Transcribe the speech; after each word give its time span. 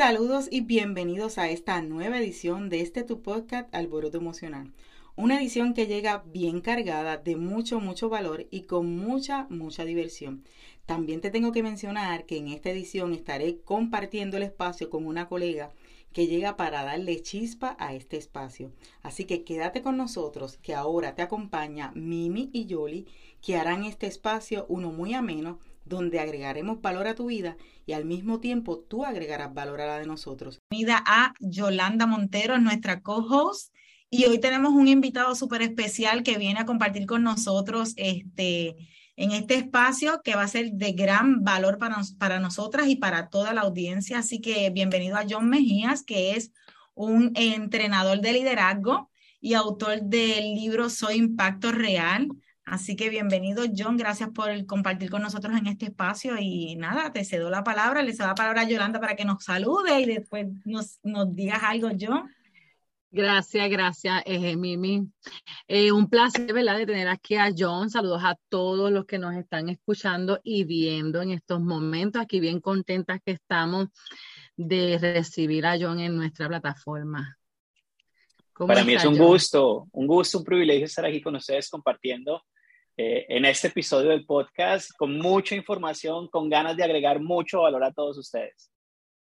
Saludos 0.00 0.48
y 0.50 0.62
bienvenidos 0.62 1.36
a 1.36 1.50
esta 1.50 1.82
nueva 1.82 2.16
edición 2.16 2.70
de 2.70 2.80
este 2.80 3.02
tu 3.02 3.20
podcast 3.20 3.68
Alboroto 3.74 4.16
Emocional. 4.16 4.72
Una 5.14 5.38
edición 5.38 5.74
que 5.74 5.86
llega 5.86 6.24
bien 6.24 6.62
cargada 6.62 7.18
de 7.18 7.36
mucho, 7.36 7.80
mucho 7.80 8.08
valor 8.08 8.46
y 8.50 8.62
con 8.62 8.96
mucha, 8.96 9.46
mucha 9.50 9.84
diversión. 9.84 10.42
También 10.86 11.20
te 11.20 11.30
tengo 11.30 11.52
que 11.52 11.62
mencionar 11.62 12.24
que 12.24 12.38
en 12.38 12.48
esta 12.48 12.70
edición 12.70 13.12
estaré 13.12 13.60
compartiendo 13.60 14.38
el 14.38 14.44
espacio 14.44 14.88
con 14.88 15.04
una 15.04 15.28
colega 15.28 15.70
que 16.14 16.26
llega 16.26 16.56
para 16.56 16.82
darle 16.82 17.20
chispa 17.20 17.76
a 17.78 17.92
este 17.92 18.16
espacio. 18.16 18.72
Así 19.02 19.26
que 19.26 19.44
quédate 19.44 19.82
con 19.82 19.98
nosotros, 19.98 20.56
que 20.56 20.74
ahora 20.74 21.14
te 21.14 21.20
acompaña 21.20 21.92
Mimi 21.94 22.48
y 22.54 22.64
Yoli, 22.64 23.06
que 23.42 23.56
harán 23.56 23.84
este 23.84 24.06
espacio 24.06 24.64
uno 24.70 24.92
muy 24.92 25.12
ameno, 25.12 25.58
donde 25.84 26.20
agregaremos 26.20 26.80
valor 26.80 27.06
a 27.06 27.14
tu 27.14 27.26
vida 27.26 27.56
y 27.86 27.92
al 27.92 28.04
mismo 28.04 28.40
tiempo 28.40 28.78
tú 28.78 29.04
agregarás 29.04 29.52
valor 29.52 29.80
a 29.80 29.86
la 29.86 29.98
de 29.98 30.06
nosotros. 30.06 30.58
Bienvenida 30.70 31.02
a 31.06 31.34
Yolanda 31.40 32.06
Montero, 32.06 32.58
nuestra 32.58 33.00
co-host. 33.02 33.74
Y 34.08 34.24
hoy 34.24 34.40
tenemos 34.40 34.72
un 34.72 34.88
invitado 34.88 35.34
súper 35.34 35.62
especial 35.62 36.22
que 36.22 36.36
viene 36.36 36.60
a 36.60 36.66
compartir 36.66 37.06
con 37.06 37.22
nosotros 37.22 37.94
este, 37.96 38.76
en 39.16 39.30
este 39.30 39.54
espacio 39.54 40.20
que 40.24 40.34
va 40.34 40.42
a 40.42 40.48
ser 40.48 40.72
de 40.72 40.92
gran 40.92 41.44
valor 41.44 41.78
para, 41.78 41.96
para 42.18 42.40
nosotras 42.40 42.88
y 42.88 42.96
para 42.96 43.28
toda 43.28 43.52
la 43.52 43.60
audiencia. 43.60 44.18
Así 44.18 44.40
que 44.40 44.70
bienvenido 44.70 45.16
a 45.16 45.26
John 45.28 45.48
Mejías, 45.48 46.02
que 46.02 46.32
es 46.32 46.52
un 46.94 47.32
entrenador 47.34 48.20
de 48.20 48.32
liderazgo 48.32 49.10
y 49.40 49.54
autor 49.54 50.02
del 50.02 50.54
libro 50.54 50.90
Soy 50.90 51.16
Impacto 51.16 51.72
Real. 51.72 52.28
Así 52.70 52.94
que 52.94 53.10
bienvenido, 53.10 53.64
John. 53.76 53.96
Gracias 53.96 54.28
por 54.30 54.64
compartir 54.64 55.10
con 55.10 55.22
nosotros 55.22 55.58
en 55.58 55.66
este 55.66 55.86
espacio. 55.86 56.36
Y 56.38 56.76
nada, 56.76 57.12
te 57.12 57.24
cedo 57.24 57.50
la 57.50 57.64
palabra, 57.64 58.00
le 58.00 58.12
cedo 58.12 58.28
la 58.28 58.36
palabra 58.36 58.60
a 58.60 58.68
Yolanda 58.68 59.00
para 59.00 59.16
que 59.16 59.24
nos 59.24 59.42
salude 59.42 59.98
y 60.00 60.06
después 60.06 60.46
nos, 60.64 61.00
nos 61.02 61.34
digas 61.34 61.58
algo, 61.64 61.88
John. 62.00 62.32
Gracias, 63.10 63.68
gracias, 63.70 64.22
eh, 64.24 64.54
Mimi. 64.54 65.02
Eh, 65.66 65.90
un 65.90 66.08
placer, 66.08 66.52
¿verdad?, 66.52 66.78
de 66.78 66.86
tener 66.86 67.08
aquí 67.08 67.34
a 67.34 67.50
John. 67.58 67.90
Saludos 67.90 68.22
a 68.22 68.38
todos 68.48 68.92
los 68.92 69.04
que 69.04 69.18
nos 69.18 69.34
están 69.34 69.68
escuchando 69.68 70.38
y 70.44 70.62
viendo 70.62 71.20
en 71.22 71.32
estos 71.32 71.60
momentos. 71.60 72.22
Aquí 72.22 72.38
bien 72.38 72.60
contentas 72.60 73.18
que 73.26 73.32
estamos 73.32 73.88
de 74.56 74.96
recibir 74.96 75.66
a 75.66 75.76
John 75.76 75.98
en 75.98 76.14
nuestra 76.14 76.46
plataforma. 76.46 77.36
Para 78.54 78.84
mí 78.84 78.94
es 78.94 79.04
un 79.04 79.18
gusto, 79.18 79.88
un 79.90 80.06
gusto, 80.06 80.38
un 80.38 80.44
privilegio 80.44 80.84
estar 80.84 81.04
aquí 81.04 81.20
con 81.20 81.34
ustedes 81.34 81.68
compartiendo 81.68 82.44
eh, 83.02 83.24
en 83.30 83.46
este 83.46 83.68
episodio 83.68 84.10
del 84.10 84.26
podcast 84.26 84.90
con 84.98 85.18
mucha 85.18 85.54
información, 85.54 86.28
con 86.28 86.50
ganas 86.50 86.76
de 86.76 86.84
agregar 86.84 87.18
mucho 87.18 87.62
valor 87.62 87.82
a 87.82 87.92
todos 87.92 88.18
ustedes. 88.18 88.70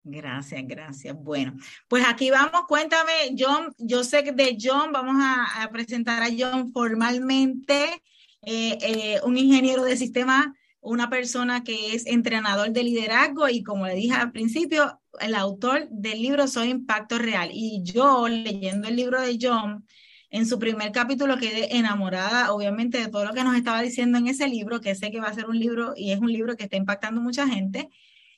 Gracias, 0.03 0.61
gracias. 0.67 1.15
Bueno, 1.15 1.53
pues 1.87 2.03
aquí 2.05 2.29
vamos, 2.29 2.63
cuéntame, 2.67 3.13
John, 3.37 3.73
yo 3.77 4.03
sé 4.03 4.25
que 4.25 4.33
de 4.33 4.57
John 4.59 4.91
vamos 4.91 5.15
a, 5.17 5.69
presentar 5.71 6.21
a 6.21 6.27
John 6.37 6.73
formalmente, 6.73 7.85
eh, 8.41 8.77
eh, 8.81 9.19
un 9.23 9.37
ingeniero 9.37 9.85
de 9.85 9.95
sistema, 9.95 10.53
una 10.81 11.09
persona 11.09 11.63
que 11.63 11.95
es 11.95 12.05
entrenador 12.05 12.71
de 12.71 12.83
liderazgo 12.83 13.47
y 13.47 13.63
como 13.63 13.87
le 13.87 13.95
dije 13.95 14.13
al 14.13 14.33
principio, 14.33 14.99
el 15.21 15.35
autor 15.35 15.87
del 15.89 16.21
libro 16.21 16.49
Soy 16.49 16.67
Impacto 16.67 17.17
Real. 17.17 17.49
Y 17.53 17.81
yo 17.83 18.27
leyendo 18.27 18.89
el 18.89 18.97
libro 18.97 19.21
de 19.21 19.37
John, 19.41 19.85
en 20.31 20.45
su 20.45 20.59
primer 20.59 20.91
capítulo 20.91 21.37
quedé 21.37 21.77
enamorada, 21.77 22.53
obviamente, 22.53 22.99
de 22.99 23.07
todo 23.07 23.25
lo 23.25 23.33
que 23.33 23.43
nos 23.43 23.55
estaba 23.55 23.81
diciendo 23.81 24.17
en 24.17 24.27
ese 24.27 24.47
libro, 24.47 24.79
que 24.81 24.95
sé 24.95 25.11
que 25.11 25.19
va 25.19 25.27
a 25.27 25.33
ser 25.33 25.47
un 25.47 25.59
libro 25.59 25.93
y 25.95 26.11
es 26.11 26.19
un 26.19 26.31
libro 26.31 26.55
que 26.55 26.65
está 26.65 26.77
impactando 26.77 27.21
mucha 27.21 27.47
gente. 27.47 27.89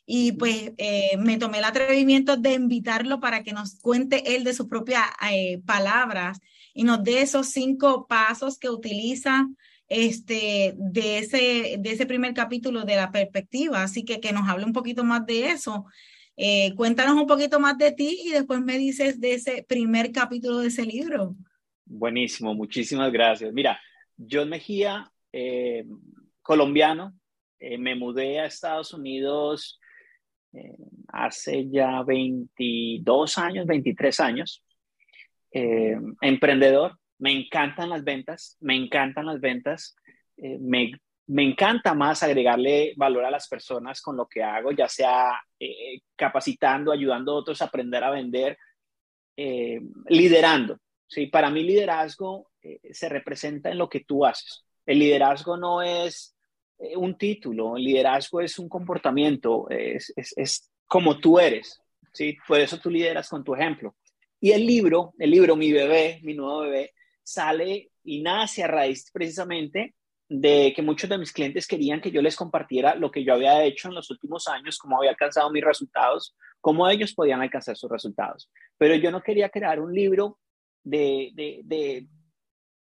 Y 0.06 0.34
pues 0.34 0.74
eh, 0.78 1.18
me 1.18 1.38
tomé 1.38 1.60
el 1.60 1.66
atrevimiento 1.66 2.38
de 2.38 2.54
invitarlo 2.54 3.20
para 3.20 3.44
que 3.44 3.54
nos 3.54 3.80
cuente 3.80 4.36
él 4.36 4.44
de 4.44 4.54
sus 4.54 4.68
propias 4.68 5.04
eh, 5.32 5.62
palabras 5.66 6.40
y 6.74 6.84
nos 6.84 7.04
dé 7.04 7.22
esos 7.22 7.48
cinco 7.48 8.08
pasos 8.08 8.58
que 8.58 8.70
utiliza 8.70 9.48
este, 9.88 10.74
de, 10.78 11.18
ese, 11.20 11.76
de 11.80 11.92
ese 11.92 12.06
primer 12.06 12.34
capítulo 12.34 12.84
de 12.84 12.96
la 12.96 13.12
perspectiva. 13.12 13.84
Así 13.84 14.04
que 14.04 14.20
que 14.20 14.32
nos 14.32 14.48
hable 14.50 14.66
un 14.66 14.74
poquito 14.74 15.04
más 15.04 15.26
de 15.26 15.50
eso. 15.50 15.86
Eh, 16.38 16.74
cuéntanos 16.76 17.16
un 17.16 17.28
poquito 17.28 17.60
más 17.60 17.78
de 17.78 17.92
ti 17.92 18.22
y 18.24 18.30
después 18.30 18.62
me 18.62 18.78
dices 18.78 19.20
de 19.20 19.34
ese 19.34 19.64
primer 19.68 20.12
capítulo 20.12 20.60
de 20.60 20.70
ese 20.70 20.86
libro. 20.86 21.36
Buenísimo, 21.94 22.54
muchísimas 22.54 23.12
gracias. 23.12 23.52
Mira, 23.52 23.78
John 24.18 24.48
Mejía, 24.48 25.12
eh, 25.34 25.86
colombiano, 26.42 27.14
eh, 27.60 27.78
me 27.78 27.96
mudé 27.96 28.40
a 28.40 28.46
Estados 28.46 28.94
Unidos 28.94 29.78
eh, 30.54 30.78
hace 31.10 31.70
ya 31.70 32.02
22 32.04 33.38
años, 33.38 33.66
23 33.66 34.20
años. 34.22 34.64
emprendedor, 36.22 36.98
me 37.20 37.34
encantan 37.34 37.90
las 37.90 38.06
ventas, 38.06 38.56
me 38.62 38.78
encantan 38.78 39.26
las 39.26 39.42
ventas, 39.42 39.98
me, 40.38 40.94
me, 41.28 41.44
encanta 41.44 41.94
más 41.94 42.24
agregarle 42.24 42.94
valor 42.96 43.26
a 43.26 43.32
las 43.32 43.50
personas 43.50 44.02
con 44.02 44.16
lo 44.16 44.28
que 44.28 44.42
hago, 44.42 44.72
ya 44.72 44.88
sea 44.88 45.42
capacitando, 46.16 46.94
ayudando 46.94 47.34
a 47.34 47.36
otros 47.36 47.62
a 47.62 47.66
aprender 47.66 48.02
a 48.02 48.12
vender, 48.12 48.58
liderando. 50.08 50.80
Sí, 51.12 51.26
para 51.26 51.50
mí 51.50 51.62
liderazgo 51.64 52.52
eh, 52.62 52.80
se 52.94 53.10
representa 53.10 53.70
en 53.70 53.78
lo 53.78 53.90
que 53.90 54.00
tú 54.00 54.26
haces. 54.26 54.64
El 54.86 55.00
liderazgo 55.00 55.58
no 55.58 55.82
es 55.82 56.38
eh, 56.80 56.96
un 56.96 57.18
título, 57.18 57.76
el 57.76 57.84
liderazgo 57.84 58.40
es 58.40 58.58
un 58.58 58.70
comportamiento, 58.70 59.70
es, 59.70 60.14
es, 60.16 60.34
es, 60.38 60.72
como 60.88 61.20
tú 61.20 61.38
eres. 61.38 61.82
¿sí? 62.14 62.38
Por 62.48 62.62
eso 62.62 62.78
tú 62.80 62.90
lideras 62.90 63.28
con 63.28 63.44
tu 63.44 63.54
ejemplo. 63.54 63.98
Y 64.40 64.52
el 64.52 64.66
libro, 64.66 65.14
el 65.20 65.32
libro 65.32 65.58
Mi 65.58 65.74
bebé, 65.74 66.22
mi 66.24 66.34
nuevo 66.34 66.62
bebé, 66.62 66.94
sale 67.22 67.92
y 68.06 68.22
nace 68.22 68.64
a 68.64 68.68
raíz 68.68 69.12
precisamente 69.12 69.96
de 70.30 70.72
que 70.74 70.82
muchos 70.82 71.10
de 71.10 71.18
mis 71.18 71.34
clientes 71.34 71.68
querían 71.68 72.00
que 72.00 72.12
yo 72.12 72.22
les 72.22 72.38
compartiera 72.38 72.96
lo 72.96 73.12
que 73.12 73.26
yo 73.26 73.34
había 73.34 73.66
hecho 73.66 73.90
en 73.90 73.96
los 73.96 74.10
últimos 74.12 74.48
años, 74.48 74.78
cómo 74.78 74.98
había 74.98 75.10
alcanzado 75.10 75.52
mis 75.52 75.66
resultados, 75.66 76.38
cómo 76.62 76.88
ellos 76.88 77.14
podían 77.14 77.42
alcanzar 77.42 77.76
sus 77.76 77.92
resultados. 77.92 78.50
Pero 78.78 78.96
yo 78.96 79.12
no 79.12 79.22
quería 79.22 79.50
crear 79.50 79.82
un 79.82 79.94
libro 79.94 80.38
de, 80.84 81.32
de, 81.34 82.08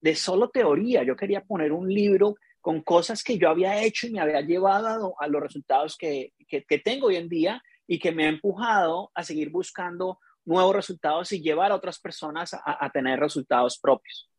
de, 0.01 0.15
solo 0.15 0.49
teoría. 0.49 1.03
Yo 1.03 1.15
quería 1.15 1.41
poner 1.41 1.71
un 1.71 1.87
libro 1.87 2.35
con 2.61 2.81
cosas 2.81 3.23
que 3.23 3.37
yo 3.37 3.49
había 3.49 3.83
hecho 3.83 4.07
y 4.07 4.11
me 4.11 4.19
había 4.19 4.41
llevado 4.41 5.15
a, 5.19 5.27
los 5.27 5.41
resultados 5.41 5.97
que, 5.97 6.33
que, 6.47 6.79
tengo 6.79 7.07
hoy 7.07 7.15
en 7.17 7.29
día 7.29 7.61
y 7.87 7.99
que 7.99 8.11
me 8.11 8.25
ha 8.25 8.29
empujado 8.29 9.11
a 9.13 9.23
seguir 9.23 9.51
buscando 9.51 10.19
nuevos 10.45 10.75
resultados 10.75 11.31
y 11.31 11.41
llevar 11.41 11.71
a 11.71 11.75
otras 11.75 11.99
personas 11.99 12.53
a, 12.53 12.89
tener 12.91 13.19
resultados 13.19 13.79
propios. 13.79 14.29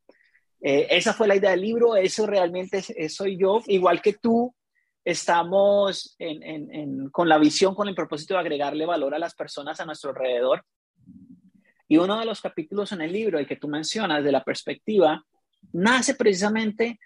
Eh, 0.61 0.87
esa 0.91 1.12
fue 1.12 1.28
la 1.28 1.37
idea 1.37 1.50
del 1.50 1.61
libro, 1.61 1.97
eso 1.97 2.27
realmente 2.27 2.83
soy 3.09 3.38
yo, 3.38 3.61
igual 3.67 4.00
que 4.00 4.15
tú, 4.15 4.55
estamos 5.05 6.17
en, 6.19 6.43
en, 6.43 7.11
con 7.11 7.28
la 7.28 7.38
visión, 7.38 7.77
con 7.77 7.87
el 7.87 7.94
propósito 7.94 8.34
de 8.34 8.41
agregarle 8.41 8.87
valor 8.87 9.15
a 9.15 9.21
las 9.21 9.37
personas 9.37 9.78
a 9.78 9.84
nuestro 9.84 10.11
alrededor 10.11 10.65
y 11.88 11.97
uno 11.98 12.19
de 12.19 12.24
los 12.24 12.41
capítulos 12.41 12.92
en 12.92 13.00
el 13.00 13.12
libro, 13.12 13.38
el 13.38 13.47
que 13.47 13.56
tú 13.56 13.69
mencionas, 13.69 14.24
de 14.24 14.32
la 14.32 14.42
perspectiva, 14.42 15.24
nace 15.72 16.14
precisamente 16.14 16.98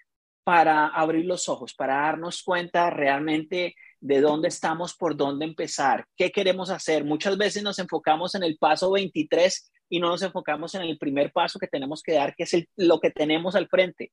para 0.43 0.87
abrir 0.87 1.25
los 1.25 1.47
ojos, 1.49 1.73
para 1.73 1.95
darnos 1.95 2.41
cuenta 2.43 2.89
realmente 2.89 3.75
de 3.99 4.21
dónde 4.21 4.47
estamos, 4.47 4.95
por 4.95 5.15
dónde 5.15 5.45
empezar, 5.45 6.05
qué 6.17 6.31
queremos 6.31 6.71
hacer. 6.71 7.03
Muchas 7.03 7.37
veces 7.37 7.61
nos 7.61 7.77
enfocamos 7.77 8.33
en 8.33 8.43
el 8.43 8.57
paso 8.57 8.91
23 8.91 9.71
y 9.89 9.99
no 9.99 10.09
nos 10.09 10.23
enfocamos 10.23 10.73
en 10.73 10.81
el 10.81 10.97
primer 10.97 11.31
paso 11.31 11.59
que 11.59 11.67
tenemos 11.67 12.01
que 12.01 12.13
dar, 12.13 12.35
que 12.35 12.43
es 12.43 12.55
lo 12.77 12.99
que 12.99 13.11
tenemos 13.11 13.55
al 13.55 13.67
frente, 13.67 14.11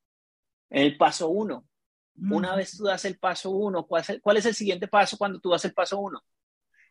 en 0.69 0.83
el 0.83 0.97
paso 0.97 1.29
1. 1.29 1.65
Una 2.31 2.55
vez 2.55 2.77
tú 2.77 2.83
das 2.83 3.05
el 3.05 3.17
paso 3.17 3.49
1, 3.49 3.87
¿cuál, 3.87 4.03
¿cuál 4.21 4.37
es 4.37 4.45
el 4.45 4.53
siguiente 4.53 4.87
paso 4.87 5.17
cuando 5.17 5.39
tú 5.39 5.49
das 5.49 5.65
el 5.65 5.73
paso 5.73 5.97
1? 5.97 6.21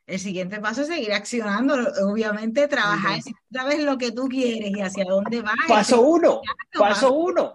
El 0.09 0.19
siguiente 0.19 0.59
paso 0.59 0.81
es 0.81 0.89
seguir 0.89 1.13
accionando, 1.13 1.75
obviamente 2.07 2.67
trabajar, 2.67 3.21
si 3.21 3.31
sabes 3.53 3.85
lo 3.85 3.99
que 3.99 4.11
tú 4.11 4.27
quieres 4.27 4.71
y 4.75 4.81
hacia 4.81 5.05
dónde 5.05 5.43
vas. 5.43 5.55
Paso 5.69 6.01
uno, 6.01 6.41
paso 6.73 7.13
uno, 7.13 7.53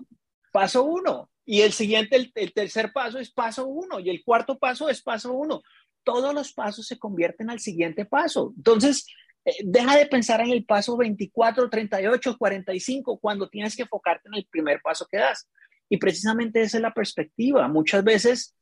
paso 0.51 0.83
uno. 0.83 1.31
Y 1.45 1.61
el 1.61 1.73
siguiente, 1.73 2.31
el, 2.35 2.53
tercer 2.53 2.94
paso 2.94 3.17
es 3.17 3.31
paso 3.31 3.65
uno 3.65 4.00
y 4.00 4.11
el 4.11 4.23
cuarto 4.23 4.59
paso 4.59 4.88
es 4.88 5.01
paso 5.01 5.33
uno. 5.33 5.63
Todos 6.03 6.31
los 6.35 6.53
pasos 6.53 6.85
se 6.85 7.00
convierten 7.00 7.50
al 7.50 7.59
siguiente 7.59 8.05
paso. 8.05 8.53
Entonces, 8.55 9.07
eh, 9.45 9.55
deja 9.63 9.97
de 9.97 10.05
pensar 10.05 10.39
en 10.41 10.51
el 10.51 10.63
paso 10.63 10.95
24, 10.95 11.71
38, 11.71 12.38
45 12.38 13.17
cuando 13.17 13.50
tienes 13.50 13.75
que 13.75 13.81
enfocarte 13.81 14.29
en 14.29 14.35
el 14.35 14.45
primer 14.45 14.79
paso 14.83 15.07
que 15.09 15.17
das. 15.17 15.50
Y 15.89 15.97
precisamente 15.97 16.61
esa 16.61 16.77
es 16.77 16.83
la 16.83 16.94
perspectiva. 16.94 17.67
Muchas 17.67 18.03
veces 18.03 18.55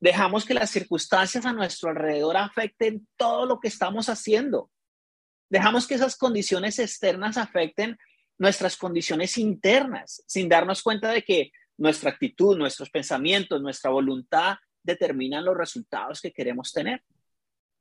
Dejamos 0.00 0.44
que 0.44 0.54
las 0.54 0.70
circunstancias 0.70 1.46
a 1.46 1.52
nuestro 1.52 1.90
alrededor 1.90 2.36
afecten 2.36 3.06
todo 3.16 3.46
lo 3.46 3.60
que 3.60 3.68
estamos 3.68 4.08
haciendo. 4.08 4.70
Dejamos 5.48 5.86
que 5.86 5.94
esas 5.94 6.16
condiciones 6.16 6.78
externas 6.78 7.36
afecten 7.36 7.96
nuestras 8.38 8.76
condiciones 8.76 9.38
internas, 9.38 10.22
sin 10.26 10.48
darnos 10.48 10.82
cuenta 10.82 11.10
de 11.10 11.22
que 11.22 11.50
nuestra 11.78 12.10
actitud, 12.10 12.56
nuestros 12.56 12.90
pensamientos, 12.90 13.62
nuestra 13.62 13.90
voluntad 13.90 14.56
determinan 14.82 15.44
los 15.44 15.56
resultados 15.56 16.20
que 16.20 16.32
queremos 16.32 16.72
tener. 16.72 17.02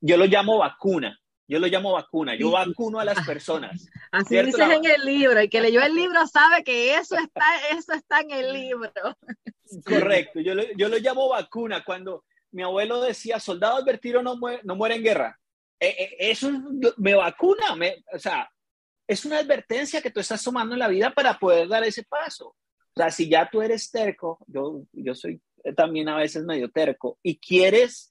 Yo 0.01 0.17
lo 0.17 0.25
llamo 0.25 0.57
vacuna. 0.57 1.19
Yo 1.47 1.59
lo 1.59 1.67
llamo 1.67 1.91
vacuna, 1.93 2.35
yo 2.35 2.51
vacuno 2.51 2.99
a 2.99 3.05
las 3.05 3.25
personas. 3.25 3.87
Así 4.11 4.35
dices 4.41 4.59
en 4.59 4.85
el 4.85 5.05
libro, 5.05 5.39
el 5.39 5.49
que 5.49 5.61
leyó 5.61 5.81
el 5.83 5.93
libro 5.93 6.25
sabe 6.25 6.63
que 6.63 6.95
eso 6.95 7.15
está, 7.17 7.45
eso 7.71 7.93
está 7.93 8.21
en 8.21 8.31
el 8.31 8.53
libro. 8.53 8.91
Correcto, 9.85 10.39
yo 10.39 10.55
lo, 10.55 10.63
yo 10.75 10.89
lo 10.89 10.97
llamo 10.97 11.29
vacuna. 11.29 11.83
Cuando 11.83 12.23
mi 12.51 12.63
abuelo 12.63 13.01
decía, 13.01 13.39
soldado 13.39 13.77
advertido 13.77 14.23
no 14.23 14.37
muere, 14.37 14.61
no 14.63 14.75
muere 14.75 14.95
en 14.95 15.03
guerra, 15.03 15.39
eh, 15.79 15.95
eh, 15.99 16.15
eso 16.19 16.51
me 16.97 17.13
vacuna, 17.13 17.75
me, 17.75 18.03
o 18.11 18.17
sea, 18.17 18.49
es 19.07 19.23
una 19.25 19.37
advertencia 19.37 20.01
que 20.01 20.09
tú 20.09 20.19
estás 20.19 20.43
tomando 20.43 20.73
en 20.73 20.79
la 20.79 20.87
vida 20.87 21.11
para 21.11 21.37
poder 21.37 21.67
dar 21.67 21.83
ese 21.83 22.03
paso. 22.03 22.47
O 22.47 23.01
sea, 23.01 23.11
si 23.11 23.29
ya 23.29 23.47
tú 23.51 23.61
eres 23.61 23.91
terco, 23.91 24.39
yo, 24.47 24.83
yo 24.93 25.13
soy 25.13 25.41
también 25.75 26.09
a 26.09 26.17
veces 26.17 26.43
medio 26.43 26.69
terco, 26.69 27.19
y 27.21 27.37
quieres 27.37 28.09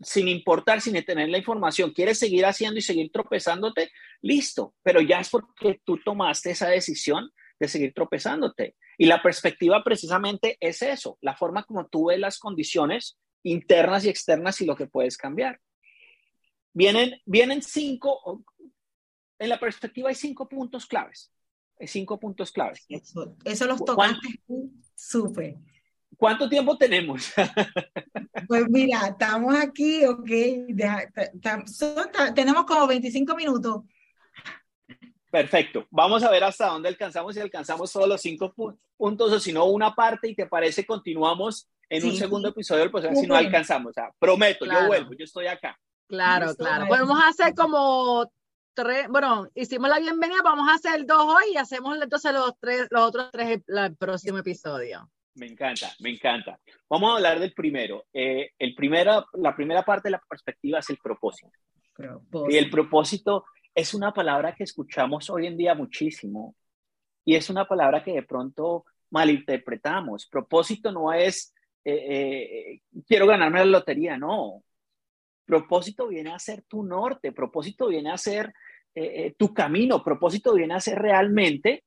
sin 0.00 0.28
importar, 0.28 0.80
sin 0.80 1.02
tener 1.04 1.28
la 1.28 1.38
información, 1.38 1.92
quieres 1.92 2.18
seguir 2.18 2.44
haciendo 2.44 2.78
y 2.78 2.82
seguir 2.82 3.10
tropezándote, 3.10 3.90
listo, 4.20 4.74
pero 4.82 5.00
ya 5.00 5.20
es 5.20 5.30
porque 5.30 5.80
tú 5.84 5.98
tomaste 5.98 6.50
esa 6.50 6.68
decisión 6.68 7.30
de 7.58 7.68
seguir 7.68 7.94
tropezándote. 7.94 8.76
Y 8.98 9.06
la 9.06 9.22
perspectiva 9.22 9.82
precisamente 9.82 10.56
es 10.60 10.82
eso, 10.82 11.18
la 11.20 11.36
forma 11.36 11.64
como 11.64 11.86
tú 11.86 12.06
ves 12.06 12.18
las 12.18 12.38
condiciones 12.38 13.18
internas 13.42 14.04
y 14.04 14.08
externas 14.08 14.60
y 14.60 14.66
lo 14.66 14.76
que 14.76 14.86
puedes 14.86 15.16
cambiar. 15.16 15.60
Vienen, 16.72 17.20
vienen 17.24 17.62
cinco, 17.62 18.44
en 19.38 19.48
la 19.48 19.58
perspectiva 19.58 20.10
hay 20.10 20.14
cinco 20.14 20.48
puntos 20.48 20.86
claves. 20.86 21.32
Hay 21.78 21.86
cinco 21.86 22.18
puntos 22.18 22.52
claves. 22.52 22.84
Eso, 22.88 23.36
eso 23.44 23.66
los 23.66 23.84
tocaste 23.84 24.40
súper. 24.94 25.56
¿Cuánto 26.16 26.48
tiempo 26.48 26.76
tenemos? 26.76 27.32
pues 28.48 28.68
mira, 28.68 29.08
estamos 29.08 29.54
aquí, 29.54 30.04
ok. 30.04 30.28
tenemos 32.34 32.64
como 32.64 32.86
25 32.86 33.34
minutos. 33.34 33.82
Perfecto. 35.30 35.86
Vamos 35.90 36.22
a 36.22 36.30
ver 36.30 36.44
hasta 36.44 36.68
dónde 36.68 36.88
alcanzamos, 36.88 37.34
si 37.34 37.40
alcanzamos 37.40 37.92
todos 37.92 38.08
los 38.08 38.20
cinco 38.20 38.54
puntos 38.96 39.32
o 39.32 39.40
si 39.40 39.52
no 39.52 39.66
una 39.66 39.94
parte 39.94 40.28
y 40.28 40.34
te 40.34 40.46
parece 40.46 40.86
continuamos 40.86 41.68
en 41.88 42.06
un 42.06 42.16
segundo 42.16 42.48
episodio 42.48 42.90
pues 42.90 43.06
si 43.18 43.26
no 43.26 43.34
alcanzamos. 43.34 43.90
O 43.90 43.92
sea, 43.92 44.10
prometo, 44.18 44.64
yo 44.64 44.86
vuelvo, 44.86 45.12
yo 45.12 45.24
estoy 45.24 45.46
acá. 45.46 45.78
Claro, 46.08 46.54
claro. 46.54 46.86
Podemos 46.86 47.18
hacer 47.22 47.54
como 47.54 48.30
tres, 48.72 49.08
bueno, 49.08 49.48
hicimos 49.54 49.90
la 49.90 49.98
bienvenida, 49.98 50.40
vamos 50.42 50.68
a 50.68 50.74
hacer 50.74 51.04
dos 51.04 51.22
hoy 51.26 51.52
y 51.52 51.56
hacemos 51.56 51.98
entonces 52.00 52.32
los 52.32 52.52
tres, 52.60 52.86
los 52.90 53.02
otros 53.02 53.30
tres 53.32 53.60
el 53.66 53.96
próximo 53.96 54.38
episodio. 54.38 55.10
Me 55.36 55.46
encanta, 55.46 55.92
me 56.00 56.10
encanta. 56.10 56.58
Vamos 56.88 57.10
a 57.10 57.16
hablar 57.16 57.38
del 57.38 57.52
primero. 57.52 58.06
Eh, 58.12 58.52
el 58.58 58.74
primero, 58.74 59.26
la 59.34 59.54
primera 59.54 59.84
parte 59.84 60.08
de 60.08 60.12
la 60.12 60.22
perspectiva 60.26 60.78
es 60.78 60.88
el 60.90 60.96
propósito. 60.96 61.52
Y 62.48 62.56
el 62.56 62.70
propósito 62.70 63.44
es 63.74 63.92
una 63.92 64.12
palabra 64.12 64.54
que 64.54 64.64
escuchamos 64.64 65.28
hoy 65.28 65.46
en 65.46 65.56
día 65.56 65.74
muchísimo 65.74 66.54
y 67.24 67.34
es 67.34 67.50
una 67.50 67.66
palabra 67.66 68.02
que 68.02 68.12
de 68.12 68.22
pronto 68.22 68.84
malinterpretamos. 69.10 70.26
Propósito 70.26 70.90
no 70.90 71.12
es 71.12 71.54
eh, 71.84 71.92
eh, 71.94 72.80
quiero 73.06 73.26
ganarme 73.26 73.58
la 73.60 73.66
lotería, 73.66 74.16
no. 74.16 74.62
Propósito 75.44 76.08
viene 76.08 76.32
a 76.32 76.38
ser 76.38 76.62
tu 76.62 76.82
norte, 76.82 77.32
propósito 77.32 77.88
viene 77.88 78.10
a 78.10 78.18
ser 78.18 78.52
tu 79.36 79.52
camino, 79.52 80.02
propósito 80.02 80.54
viene 80.54 80.72
a 80.72 80.80
ser 80.80 80.98
realmente 80.98 81.84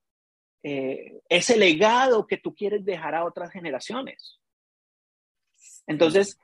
eh, 0.63 1.21
ese 1.29 1.57
legado 1.57 2.27
que 2.27 2.37
tú 2.37 2.53
quieres 2.53 2.83
dejar 2.83 3.15
a 3.15 3.25
otras 3.25 3.51
generaciones. 3.51 4.39
Entonces, 5.87 6.37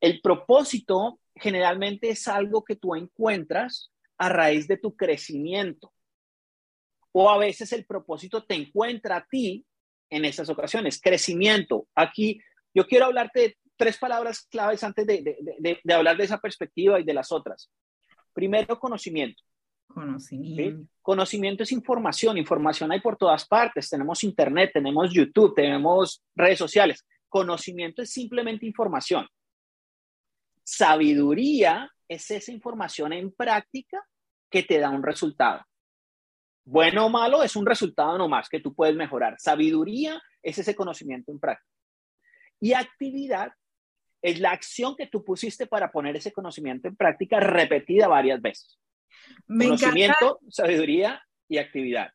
el 0.00 0.20
propósito 0.20 1.20
generalmente 1.34 2.10
es 2.10 2.26
algo 2.28 2.64
que 2.64 2.76
tú 2.76 2.94
encuentras 2.94 3.90
a 4.16 4.28
raíz 4.28 4.66
de 4.66 4.76
tu 4.76 4.96
crecimiento. 4.96 5.92
O 7.12 7.30
a 7.30 7.38
veces 7.38 7.72
el 7.72 7.84
propósito 7.84 8.44
te 8.44 8.54
encuentra 8.54 9.16
a 9.16 9.26
ti 9.26 9.64
en 10.10 10.24
esas 10.24 10.48
ocasiones. 10.48 11.00
Crecimiento. 11.00 11.86
Aquí 11.94 12.40
yo 12.74 12.86
quiero 12.86 13.06
hablarte 13.06 13.40
de 13.40 13.58
tres 13.76 13.98
palabras 13.98 14.42
claves 14.42 14.82
antes 14.82 15.06
de 15.06 15.80
hablar 15.94 16.16
de 16.16 16.24
esa 16.24 16.38
perspectiva 16.38 17.00
y 17.00 17.04
de 17.04 17.14
las 17.14 17.32
otras. 17.32 17.70
Primero, 18.32 18.78
conocimiento. 18.78 19.42
Conocimiento. 19.88 20.88
Conocimiento 21.02 21.62
es 21.62 21.72
información, 21.72 22.36
información 22.38 22.92
hay 22.92 23.00
por 23.00 23.16
todas 23.16 23.46
partes, 23.46 23.88
tenemos 23.88 24.22
internet, 24.22 24.70
tenemos 24.72 25.12
YouTube, 25.12 25.54
tenemos 25.54 26.22
redes 26.36 26.58
sociales. 26.58 27.04
Conocimiento 27.28 28.02
es 28.02 28.10
simplemente 28.10 28.66
información. 28.66 29.26
Sabiduría 30.62 31.90
es 32.06 32.30
esa 32.30 32.52
información 32.52 33.12
en 33.12 33.32
práctica 33.32 34.04
que 34.50 34.62
te 34.62 34.78
da 34.78 34.90
un 34.90 35.02
resultado. 35.02 35.64
Bueno 36.64 37.06
o 37.06 37.08
malo 37.08 37.42
es 37.42 37.56
un 37.56 37.64
resultado 37.64 38.18
nomás 38.18 38.48
que 38.48 38.60
tú 38.60 38.74
puedes 38.74 38.94
mejorar. 38.94 39.36
Sabiduría 39.38 40.20
es 40.42 40.58
ese 40.58 40.74
conocimiento 40.74 41.32
en 41.32 41.40
práctica. 41.40 41.70
Y 42.60 42.74
actividad 42.74 43.52
es 44.20 44.40
la 44.40 44.50
acción 44.50 44.94
que 44.96 45.06
tú 45.06 45.24
pusiste 45.24 45.66
para 45.66 45.90
poner 45.90 46.16
ese 46.16 46.32
conocimiento 46.32 46.88
en 46.88 46.96
práctica 46.96 47.40
repetida 47.40 48.08
varias 48.08 48.42
veces. 48.42 48.78
Conocimiento, 49.46 50.40
sabiduría 50.48 51.22
y 51.48 51.58
actividad. 51.58 52.12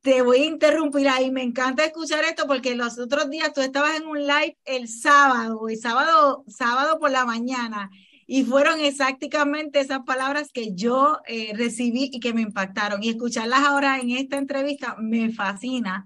Te 0.00 0.22
voy 0.22 0.38
a 0.38 0.46
interrumpir 0.46 1.08
ahí, 1.08 1.30
me 1.30 1.42
encanta 1.42 1.84
escuchar 1.84 2.24
esto 2.24 2.46
porque 2.46 2.74
los 2.74 2.98
otros 2.98 3.28
días 3.28 3.52
tú 3.52 3.60
estabas 3.60 3.96
en 3.96 4.06
un 4.06 4.26
live 4.26 4.56
el 4.64 4.88
sábado, 4.88 5.68
el 5.68 5.76
sábado, 5.76 6.44
sábado 6.48 6.98
por 6.98 7.10
la 7.10 7.26
mañana, 7.26 7.90
y 8.26 8.44
fueron 8.44 8.80
exactamente 8.80 9.80
esas 9.80 10.00
palabras 10.04 10.50
que 10.52 10.74
yo 10.74 11.18
eh, 11.26 11.52
recibí 11.54 12.10
y 12.12 12.20
que 12.20 12.32
me 12.32 12.42
impactaron. 12.42 13.02
Y 13.02 13.10
escucharlas 13.10 13.60
ahora 13.60 13.98
en 14.00 14.10
esta 14.10 14.38
entrevista 14.38 14.96
me 14.98 15.32
fascina, 15.32 16.04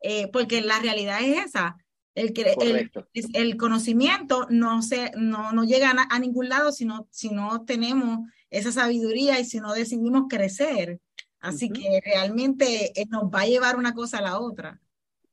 eh, 0.00 0.28
porque 0.32 0.60
la 0.60 0.80
realidad 0.80 1.20
es 1.22 1.46
esa. 1.46 1.76
El, 2.14 2.32
el, 2.60 2.90
el, 3.32 3.56
conocimiento 3.56 4.46
no, 4.50 4.82
se, 4.82 5.10
no, 5.16 5.50
no 5.50 5.64
llega 5.64 5.90
a, 5.90 6.14
a, 6.14 6.18
ningún 6.20 6.48
lado 6.48 6.70
si 6.70 6.84
no, 6.84 7.08
si 7.10 7.30
no 7.30 7.64
tenemos 7.64 8.20
esa 8.54 8.70
sabiduría 8.70 9.40
y 9.40 9.44
si 9.44 9.58
no 9.58 9.72
decidimos 9.72 10.24
crecer. 10.28 11.00
Así 11.40 11.68
que 11.68 12.00
realmente 12.02 12.98
eh, 12.98 13.04
nos 13.06 13.24
va 13.24 13.42
a 13.42 13.46
llevar 13.46 13.76
una 13.76 13.92
cosa 13.92 14.18
a 14.18 14.22
la 14.22 14.40
otra. 14.40 14.80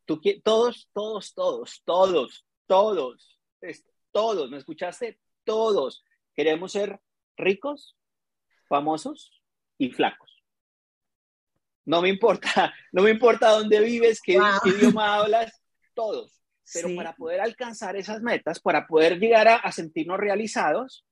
Tú, 0.06 0.20
todos, 0.44 0.90
todos, 0.92 1.34
todos, 1.34 1.82
todos, 1.86 2.46
todos, 2.68 3.40
todos, 4.12 4.50
¿me 4.50 4.58
escuchaste? 4.58 5.20
Todos 5.46 6.04
queremos 6.36 6.72
ser 6.72 7.00
ricos, 7.38 7.96
famosos 8.68 9.42
y 9.78 9.92
flacos. 9.92 10.44
No 11.86 12.02
me 12.02 12.10
importa, 12.10 12.74
no 12.92 13.04
me 13.04 13.12
importa 13.12 13.52
dónde 13.52 13.80
vives, 13.80 14.20
qué, 14.22 14.40
idioma 14.66 15.16
hablas, 15.16 15.62
todos. 15.94 16.42
Pero 16.74 16.96
para 16.96 17.14
poder 17.16 17.42
alcanzar 17.42 17.96
esas 17.96 18.22
metas, 18.22 18.60
para 18.60 18.88
poder 18.88 19.20
llegar 19.20 19.48
a, 19.48 19.56
a 19.58 19.72
sentirnos 19.72 20.18
realizados, 20.18 21.06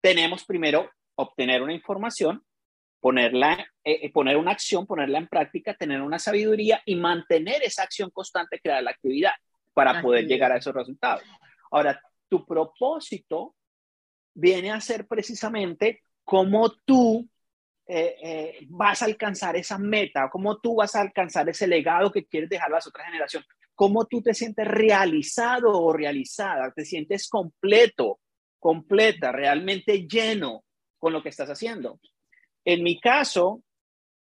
tenemos 0.00 0.44
primero 0.44 0.90
obtener 1.14 1.62
una 1.62 1.74
información, 1.74 2.44
ponerla, 3.00 3.66
eh, 3.84 4.00
eh, 4.02 4.12
poner 4.12 4.36
una 4.36 4.52
acción, 4.52 4.86
ponerla 4.86 5.18
en 5.18 5.28
práctica, 5.28 5.74
tener 5.74 6.00
una 6.00 6.18
sabiduría 6.18 6.82
y 6.86 6.96
mantener 6.96 7.62
esa 7.62 7.82
acción 7.82 8.10
constante, 8.10 8.60
crear 8.60 8.82
la 8.82 8.92
actividad 8.92 9.32
para 9.74 10.02
poder 10.02 10.26
llegar 10.26 10.52
a 10.52 10.58
esos 10.58 10.74
resultados. 10.74 11.24
Ahora, 11.70 12.00
tu 12.28 12.46
propósito 12.46 13.56
viene 14.34 14.70
a 14.70 14.80
ser 14.80 15.06
precisamente 15.06 16.02
cómo 16.24 16.70
tú 16.84 17.28
eh, 17.86 18.66
vas 18.68 19.02
a 19.02 19.06
alcanzar 19.06 19.56
esa 19.56 19.78
meta, 19.78 20.28
cómo 20.30 20.58
tú 20.58 20.76
vas 20.76 20.94
a 20.94 21.00
alcanzar 21.00 21.48
ese 21.48 21.66
legado 21.66 22.12
que 22.12 22.26
quieres 22.26 22.50
dejar 22.50 22.68
a 22.68 22.76
las 22.76 22.86
otras 22.86 23.06
generaciones, 23.06 23.48
cómo 23.74 24.04
tú 24.06 24.22
te 24.22 24.34
sientes 24.34 24.68
realizado 24.68 25.72
o 25.72 25.92
realizada, 25.92 26.70
te 26.70 26.84
sientes 26.84 27.28
completo, 27.28 28.20
completa, 28.58 29.32
realmente 29.32 30.06
lleno 30.06 30.62
con 31.02 31.12
lo 31.12 31.20
que 31.20 31.30
estás 31.30 31.50
haciendo. 31.50 31.98
En 32.64 32.84
mi 32.84 33.00
caso, 33.00 33.64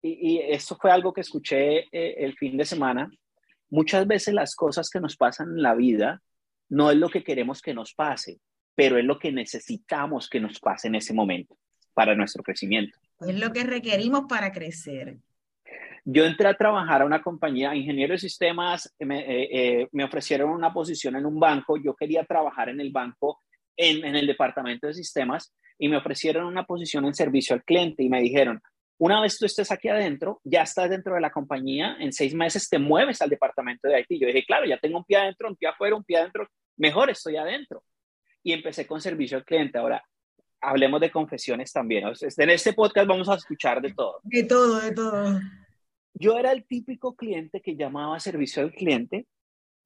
y, 0.03 0.41
esto 0.41 0.77
fue 0.77 0.91
algo 0.91 1.13
que 1.13 1.21
escuché 1.21 1.87
eh, 1.93 2.17
el 2.19 2.37
fin 2.37 2.57
de 2.57 2.65
semana, 2.65 3.09
muchas 3.71 4.05
veces 4.09 4.35
las 4.35 4.57
cosas 4.57 4.91
que 4.91 4.99
nos 4.99 5.17
pasan 5.17 5.51
en 5.51 5.63
la 5.63 5.77
vida 5.77 6.21
no 6.69 6.91
es 6.91 6.97
lo 6.97 7.09
que 7.11 7.23
queremos 7.23 7.63
que 7.63 7.75
nos 7.75 7.95
pase, 7.95 8.41
pero 8.75 8.99
es 8.99 9.05
lo 9.05 9.21
que 9.21 9.31
necesitamos 9.31 10.29
que 10.29 10.41
nos 10.41 10.59
pase 10.59 10.89
en 10.89 10.97
ese 10.97 11.15
momento 11.15 11.57
para 11.95 12.17
nuestro 12.17 12.43
crecimiento. 12.43 12.99
Es 13.21 13.39
lo 13.39 13.53
que 13.53 13.63
requerimos 13.63 14.25
para 14.29 14.51
crecer. 14.51 15.19
Yo 16.05 16.25
entré 16.25 16.49
a 16.49 16.57
trabajar 16.57 17.03
a 17.03 17.07
una 17.07 17.23
compañía, 17.23 17.73
ingeniero 17.77 18.15
de 18.15 18.19
sistemas, 18.19 18.93
me, 18.99 19.21
eh, 19.21 19.49
eh, 19.53 19.89
me 19.93 20.03
ofrecieron 20.03 20.51
una 20.51 20.73
posición 20.73 21.15
en 21.15 21.25
un 21.25 21.39
banco, 21.39 21.77
yo 21.77 21.95
quería 21.95 22.25
trabajar 22.25 22.69
en 22.69 22.81
el 22.81 22.91
banco, 22.91 23.43
en, 23.77 24.05
en 24.05 24.17
el 24.17 24.27
departamento 24.27 24.87
de 24.87 24.95
sistemas, 24.95 25.55
y 25.79 25.89
me 25.89 25.97
ofrecieron 25.97 26.47
una 26.47 26.65
posición 26.65 27.05
en 27.05 27.15
servicio 27.15 27.55
al 27.55 27.65
cliente 27.65 28.03
y 28.03 28.09
me 28.09 28.21
dijeron, 28.21 28.61
una 28.99 29.21
vez 29.21 29.39
tú 29.39 29.47
estés 29.47 29.71
aquí 29.73 29.89
adentro, 29.89 30.41
ya 30.45 30.63
estás 30.63 30.89
dentro 30.89 31.15
de 31.15 31.21
la 31.21 31.31
compañía, 31.31 31.97
en 31.99 32.13
seis 32.13 32.35
meses 32.35 32.69
te 32.69 32.79
mueves 32.79 33.21
al 33.23 33.31
departamento 33.31 33.89
de 33.89 34.01
IT. 34.01 34.21
Yo 34.21 34.27
dije, 34.29 34.45
claro, 34.45 34.67
ya 34.67 34.79
tengo 34.79 34.99
un 34.99 35.05
pie 35.05 35.17
adentro, 35.17 35.49
un 35.49 35.57
pie 35.57 35.69
afuera, 35.69 35.97
un 35.97 36.05
pie 36.05 36.19
adentro, 36.19 36.49
mejor 36.77 37.11
estoy 37.11 37.37
adentro. 37.37 37.83
Y 38.43 38.53
empecé 38.53 38.87
con 38.87 39.01
servicio 39.01 39.37
al 39.37 39.45
cliente. 39.45 39.79
Ahora, 39.79 40.03
hablemos 40.61 41.01
de 41.01 41.11
confesiones 41.11 41.73
también. 41.73 42.05
En 42.05 42.51
este 42.51 42.73
podcast 42.73 43.09
vamos 43.09 43.29
a 43.29 43.35
escuchar 43.35 43.81
de 43.81 43.93
todo. 43.93 44.21
De 44.23 44.45
todo, 44.45 44.81
de 44.81 44.93
todo. 44.93 45.41
Yo 46.13 46.39
era 46.39 46.53
el 46.53 46.65
típico 46.65 47.17
cliente 47.17 47.61
que 47.61 47.75
llamaba 47.75 48.17
a 48.17 48.21
servicio 48.21 48.63
al 48.63 48.73
cliente 48.73 49.27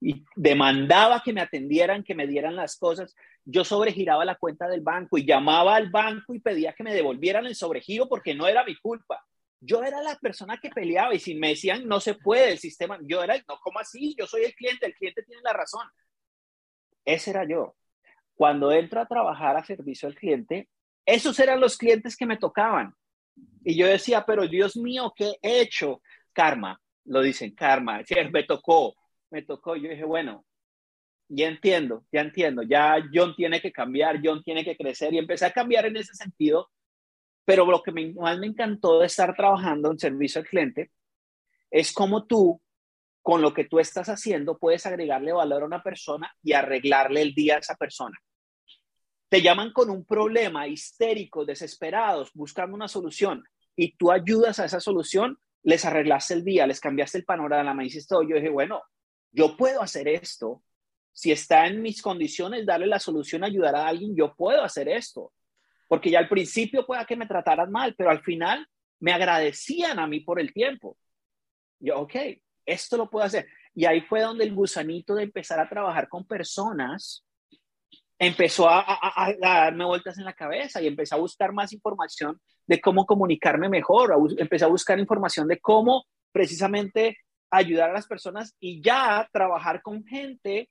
y 0.01 0.23
demandaba 0.35 1.21
que 1.23 1.33
me 1.33 1.41
atendieran, 1.41 2.03
que 2.03 2.15
me 2.15 2.27
dieran 2.27 2.55
las 2.55 2.77
cosas. 2.77 3.15
Yo 3.43 3.65
sobregiraba 3.65 4.23
la 4.23 4.35
cuenta 4.35 4.67
del 4.67 4.81
banco 4.81 5.17
y 5.17 5.25
llamaba 5.25 5.75
al 5.75 5.89
banco 5.89 6.33
y 6.33 6.39
pedía 6.39 6.73
que 6.73 6.83
me 6.83 6.93
devolvieran 6.93 7.45
el 7.45 7.55
sobregiro 7.55 8.07
porque 8.07 8.33
no 8.33 8.47
era 8.47 8.63
mi 8.63 8.75
culpa. 8.77 9.25
Yo 9.59 9.83
era 9.83 10.01
la 10.01 10.15
persona 10.15 10.57
que 10.57 10.69
peleaba 10.69 11.13
y 11.13 11.19
si 11.19 11.35
me 11.35 11.49
decían 11.49 11.85
no 11.85 11.99
se 11.99 12.13
puede 12.13 12.53
el 12.53 12.59
sistema, 12.59 12.97
yo 13.01 13.21
era, 13.21 13.35
no, 13.47 13.59
¿cómo 13.61 13.79
así? 13.79 14.15
Yo 14.17 14.25
soy 14.25 14.45
el 14.45 14.55
cliente, 14.55 14.85
el 14.85 14.93
cliente 14.93 15.23
tiene 15.23 15.41
la 15.43 15.53
razón. 15.53 15.85
Ese 17.03 17.31
era 17.31 17.45
yo. 17.45 17.75
Cuando 18.35 18.71
entro 18.71 19.01
a 19.01 19.05
trabajar 19.05 19.57
a 19.57 19.65
servicio 19.65 20.07
al 20.07 20.15
cliente, 20.15 20.69
esos 21.05 21.37
eran 21.39 21.59
los 21.59 21.77
clientes 21.77 22.15
que 22.15 22.25
me 22.25 22.37
tocaban. 22.37 22.95
Y 23.65 23.75
yo 23.75 23.85
decía, 23.85 24.23
pero 24.25 24.47
Dios 24.47 24.77
mío, 24.77 25.11
¿qué 25.13 25.33
he 25.41 25.59
hecho? 25.59 26.01
Karma, 26.31 26.79
lo 27.03 27.21
dicen, 27.21 27.53
karma, 27.53 28.01
me 28.31 28.43
tocó, 28.43 28.95
me 29.31 29.41
tocó. 29.43 29.75
Yo 29.75 29.89
dije, 29.89 30.03
bueno, 30.03 30.45
ya 31.27 31.47
entiendo, 31.47 32.05
ya 32.11 32.21
entiendo, 32.21 32.63
ya 32.63 32.97
John 33.13 33.35
tiene 33.35 33.61
que 33.61 33.71
cambiar, 33.71 34.19
John 34.23 34.43
tiene 34.43 34.65
que 34.65 34.75
crecer 34.75 35.13
y 35.13 35.19
empecé 35.19 35.45
a 35.45 35.53
cambiar 35.53 35.85
en 35.85 35.97
ese 35.97 36.13
sentido. 36.15 36.69
Pero 37.45 37.65
lo 37.65 37.81
que 37.81 37.91
más 37.91 38.37
me 38.39 38.47
encantó 38.47 38.99
de 38.99 39.07
estar 39.07 39.35
trabajando 39.35 39.91
en 39.91 39.99
servicio 39.99 40.41
al 40.41 40.47
cliente 40.47 40.91
es 41.71 41.93
cómo 41.93 42.25
tú, 42.25 42.61
con 43.21 43.41
lo 43.41 43.53
que 43.53 43.65
tú 43.65 43.79
estás 43.79 44.09
haciendo, 44.09 44.57
puedes 44.57 44.85
agregarle 44.85 45.33
valor 45.33 45.63
a 45.63 45.65
una 45.65 45.83
persona 45.83 46.33
y 46.43 46.53
arreglarle 46.53 47.21
el 47.21 47.33
día 47.33 47.55
a 47.55 47.59
esa 47.59 47.75
persona. 47.75 48.17
Te 49.29 49.41
llaman 49.41 49.71
con 49.71 49.91
un 49.91 50.05
problema, 50.05 50.67
histéricos, 50.67 51.45
desesperados, 51.45 52.31
buscando 52.33 52.75
una 52.75 52.87
solución 52.87 53.43
y 53.75 53.95
tú 53.95 54.11
ayudas 54.11 54.59
a 54.59 54.65
esa 54.65 54.79
solución, 54.79 55.37
les 55.63 55.85
arreglaste 55.85 56.33
el 56.33 56.43
día, 56.43 56.65
les 56.65 56.79
cambiaste 56.79 57.19
el 57.19 57.25
panorama, 57.25 57.73
me 57.73 57.85
hiciste 57.85 58.13
todo. 58.13 58.23
Yo 58.23 58.35
dije, 58.35 58.49
bueno, 58.49 58.81
yo 59.31 59.55
puedo 59.55 59.81
hacer 59.81 60.07
esto. 60.07 60.63
Si 61.11 61.31
está 61.31 61.67
en 61.67 61.81
mis 61.81 62.01
condiciones 62.01 62.65
darle 62.65 62.87
la 62.87 62.99
solución, 62.99 63.43
ayudar 63.43 63.75
a 63.75 63.87
alguien, 63.87 64.15
yo 64.15 64.33
puedo 64.35 64.63
hacer 64.63 64.87
esto. 64.87 65.33
Porque 65.87 66.09
ya 66.09 66.19
al 66.19 66.29
principio 66.29 66.85
pueda 66.85 67.05
que 67.05 67.15
me 67.15 67.25
trataran 67.25 67.71
mal, 67.71 67.95
pero 67.97 68.09
al 68.09 68.21
final 68.21 68.65
me 68.99 69.11
agradecían 69.11 69.99
a 69.99 70.07
mí 70.07 70.19
por 70.21 70.39
el 70.39 70.53
tiempo. 70.53 70.97
Yo, 71.79 71.99
ok, 71.99 72.15
esto 72.65 72.97
lo 72.97 73.09
puedo 73.09 73.25
hacer. 73.25 73.47
Y 73.73 73.85
ahí 73.85 74.01
fue 74.01 74.21
donde 74.21 74.43
el 74.43 74.53
gusanito 74.53 75.15
de 75.15 75.23
empezar 75.23 75.59
a 75.59 75.69
trabajar 75.69 76.07
con 76.07 76.25
personas 76.25 77.25
empezó 78.19 78.69
a, 78.69 78.83
a, 78.85 79.33
darme 79.39 79.85
vueltas 79.85 80.17
en 80.17 80.25
la 80.25 80.33
cabeza 80.33 80.81
y 80.81 80.87
empecé 80.87 81.15
a 81.15 81.19
buscar 81.19 81.53
más 81.53 81.71
información 81.71 82.39
de 82.67 82.81
cómo 82.81 83.05
comunicarme 83.05 83.69
mejor, 83.69 84.13
empecé 84.37 84.65
a 84.65 84.67
buscar 84.67 84.99
información 84.99 85.47
de 85.47 85.59
cómo 85.59 86.05
precisamente 86.31 87.17
ayudar 87.51 87.89
a 87.89 87.93
las 87.93 88.07
personas 88.07 88.55
y 88.59 88.81
ya 88.81 89.27
trabajar 89.31 89.81
con 89.81 90.05
gente 90.05 90.69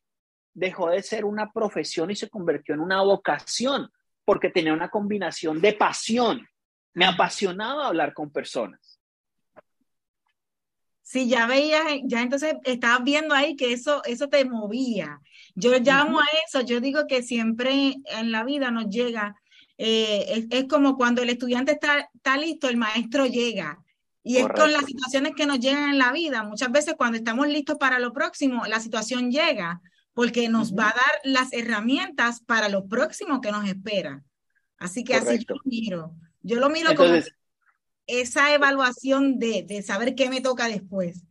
dejó 0.54 0.90
de 0.90 1.02
ser 1.02 1.24
una 1.24 1.52
profesión 1.52 2.10
y 2.10 2.16
se 2.16 2.28
convirtió 2.28 2.74
en 2.74 2.80
una 2.80 3.02
vocación 3.02 3.90
porque 4.24 4.50
tenía 4.50 4.72
una 4.72 4.90
combinación 4.90 5.60
de 5.60 5.72
pasión. 5.72 6.46
Me 6.94 7.06
apasionaba 7.06 7.86
hablar 7.86 8.12
con 8.12 8.30
personas. 8.30 8.98
Sí, 11.08 11.26
ya 11.26 11.46
veías, 11.46 11.84
ya 12.04 12.20
entonces 12.20 12.56
estabas 12.64 13.02
viendo 13.02 13.34
ahí 13.34 13.56
que 13.56 13.72
eso, 13.72 14.04
eso 14.04 14.28
te 14.28 14.44
movía. 14.44 15.22
Yo 15.54 15.78
llamo 15.78 16.20
a 16.20 16.26
eso, 16.46 16.60
yo 16.60 16.80
digo 16.80 17.06
que 17.06 17.22
siempre 17.22 17.94
en 18.04 18.30
la 18.30 18.44
vida 18.44 18.70
nos 18.70 18.90
llega, 18.90 19.34
eh, 19.78 20.46
es, 20.50 20.64
como 20.66 20.98
cuando 20.98 21.22
el 21.22 21.30
estudiante 21.30 21.72
está, 21.72 22.10
está 22.12 22.36
listo, 22.36 22.68
el 22.68 22.76
maestro 22.76 23.24
llega. 23.24 23.78
Y 24.28 24.36
es 24.36 24.46
con 24.46 24.70
las 24.70 24.84
situaciones 24.84 25.32
que 25.34 25.46
nos 25.46 25.58
llegan 25.58 25.88
en 25.88 25.96
la 25.96 26.12
vida. 26.12 26.42
Muchas 26.42 26.70
veces 26.70 26.96
cuando 26.98 27.16
estamos 27.16 27.48
listos 27.48 27.78
para 27.78 27.98
lo 27.98 28.12
próximo, 28.12 28.66
la 28.66 28.78
situación 28.78 29.30
llega 29.30 29.80
porque 30.12 30.50
nos 30.50 30.74
va 30.74 30.90
a 30.90 30.94
dar 30.94 31.20
las 31.24 31.50
herramientas 31.54 32.40
para 32.44 32.68
lo 32.68 32.86
próximo 32.88 33.40
que 33.40 33.50
nos 33.50 33.66
espera. 33.66 34.22
Así 34.76 35.02
que 35.02 35.14
así 35.14 35.38
yo 35.38 35.54
lo 35.54 35.60
miro. 35.64 36.14
Yo 36.42 36.60
lo 36.60 36.68
miro 36.68 36.94
como 36.94 37.14
esa 38.06 38.52
evaluación 38.52 39.38
de, 39.38 39.62
de, 39.62 39.80
saber 39.80 40.14
qué 40.14 40.28
me 40.28 40.42
toca 40.42 40.68
después. 40.68 41.24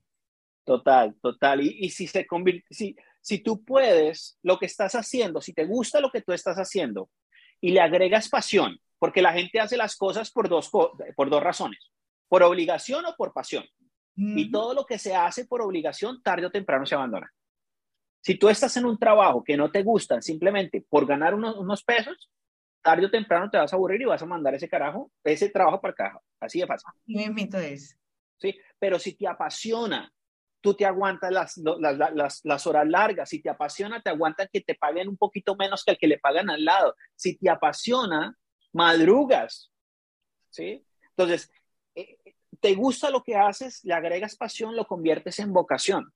Total, 0.63 1.13
total. 1.21 1.61
Y, 1.61 1.77
y 1.79 1.91
si 1.91 2.07
se 2.07 2.25
convierte, 2.25 2.65
si, 2.71 2.95
si 3.21 3.37
tú 3.37 3.63
puedes, 3.63 4.39
lo 4.41 4.57
que 4.57 4.65
estás 4.65 4.95
haciendo, 4.95 5.39
si 5.39 5.53
te 5.53 5.65
gusta 5.65 6.01
lo 6.01 6.09
que 6.09 6.23
tú 6.23 6.33
estás 6.33 6.57
haciendo 6.57 7.11
y 7.61 7.69
le 7.69 7.79
agregas 7.79 8.27
pasión, 8.27 8.79
porque 8.97 9.21
la 9.21 9.33
gente 9.33 9.59
hace 9.59 9.77
las 9.77 9.95
cosas 9.95 10.31
por 10.31 10.49
dos, 10.49 10.71
por 10.71 11.29
dos 11.29 11.43
razones 11.43 11.91
por 12.27 12.43
obligación 12.43 13.05
o 13.05 13.15
por 13.15 13.33
pasión. 13.33 13.65
Y 14.19 14.49
todo 14.49 14.73
lo 14.73 14.83
que 14.83 14.97
se 14.97 15.15
hace 15.15 15.45
por 15.45 15.61
obligación, 15.61 16.23
tarde 16.23 16.47
o 16.47 16.51
temprano 16.51 16.87
se 16.87 16.95
abandona. 16.95 17.31
Si 18.19 18.35
tú 18.35 18.49
estás 18.49 18.75
en 18.75 18.85
un 18.85 18.97
trabajo 18.97 19.43
que 19.43 19.55
no 19.55 19.69
te 19.69 19.83
gusta 19.83 20.21
simplemente 20.23 20.83
por 20.89 21.05
ganar 21.05 21.35
unos, 21.35 21.83
pesos, 21.83 22.31
tarde 22.81 23.05
o 23.05 23.11
temprano 23.11 23.49
te 23.51 23.59
vas 23.59 23.71
a 23.71 23.75
aburrir 23.75 24.01
y 24.01 24.05
vas 24.05 24.21
a 24.21 24.25
mandar 24.25 24.55
ese 24.55 24.67
carajo, 24.67 25.11
ese 25.23 25.49
trabajo 25.49 25.79
para 25.79 25.91
el 25.91 25.95
carajo. 25.95 26.23
Así 26.39 26.59
de 26.59 26.65
fácil. 26.65 26.89
Y 27.05 27.23
es. 27.57 27.95
Sí, 28.39 28.59
pero 28.79 28.97
si 28.97 29.13
te 29.13 29.27
apasiona, 29.27 30.11
tú 30.61 30.73
te 30.73 30.85
aguantas 30.85 31.31
las, 31.31 31.57
las, 31.57 32.41
las, 32.43 32.67
horas 32.67 32.87
largas. 32.87 33.29
Si 33.29 33.41
te 33.41 33.49
apasiona, 33.49 34.01
te 34.01 34.09
aguantan 34.09 34.49
que 34.51 34.61
te 34.61 34.75
paguen 34.75 35.07
un 35.07 35.17
poquito 35.17 35.55
menos 35.55 35.83
que 35.83 35.91
el 35.91 35.97
que 35.97 36.07
le 36.07 36.19
pagan 36.19 36.49
al 36.49 36.65
lado. 36.65 36.95
Si 37.15 37.37
te 37.37 37.49
apasiona, 37.49 38.35
madrugas. 38.73 39.71
¿Sí? 40.49 40.83
Entonces, 41.17 41.51
te 42.59 42.75
gusta 42.75 43.09
lo 43.09 43.23
que 43.23 43.35
haces, 43.35 43.83
le 43.83 43.93
agregas 43.93 44.35
pasión, 44.35 44.75
lo 44.75 44.85
conviertes 44.85 45.39
en 45.39 45.53
vocación. 45.53 46.11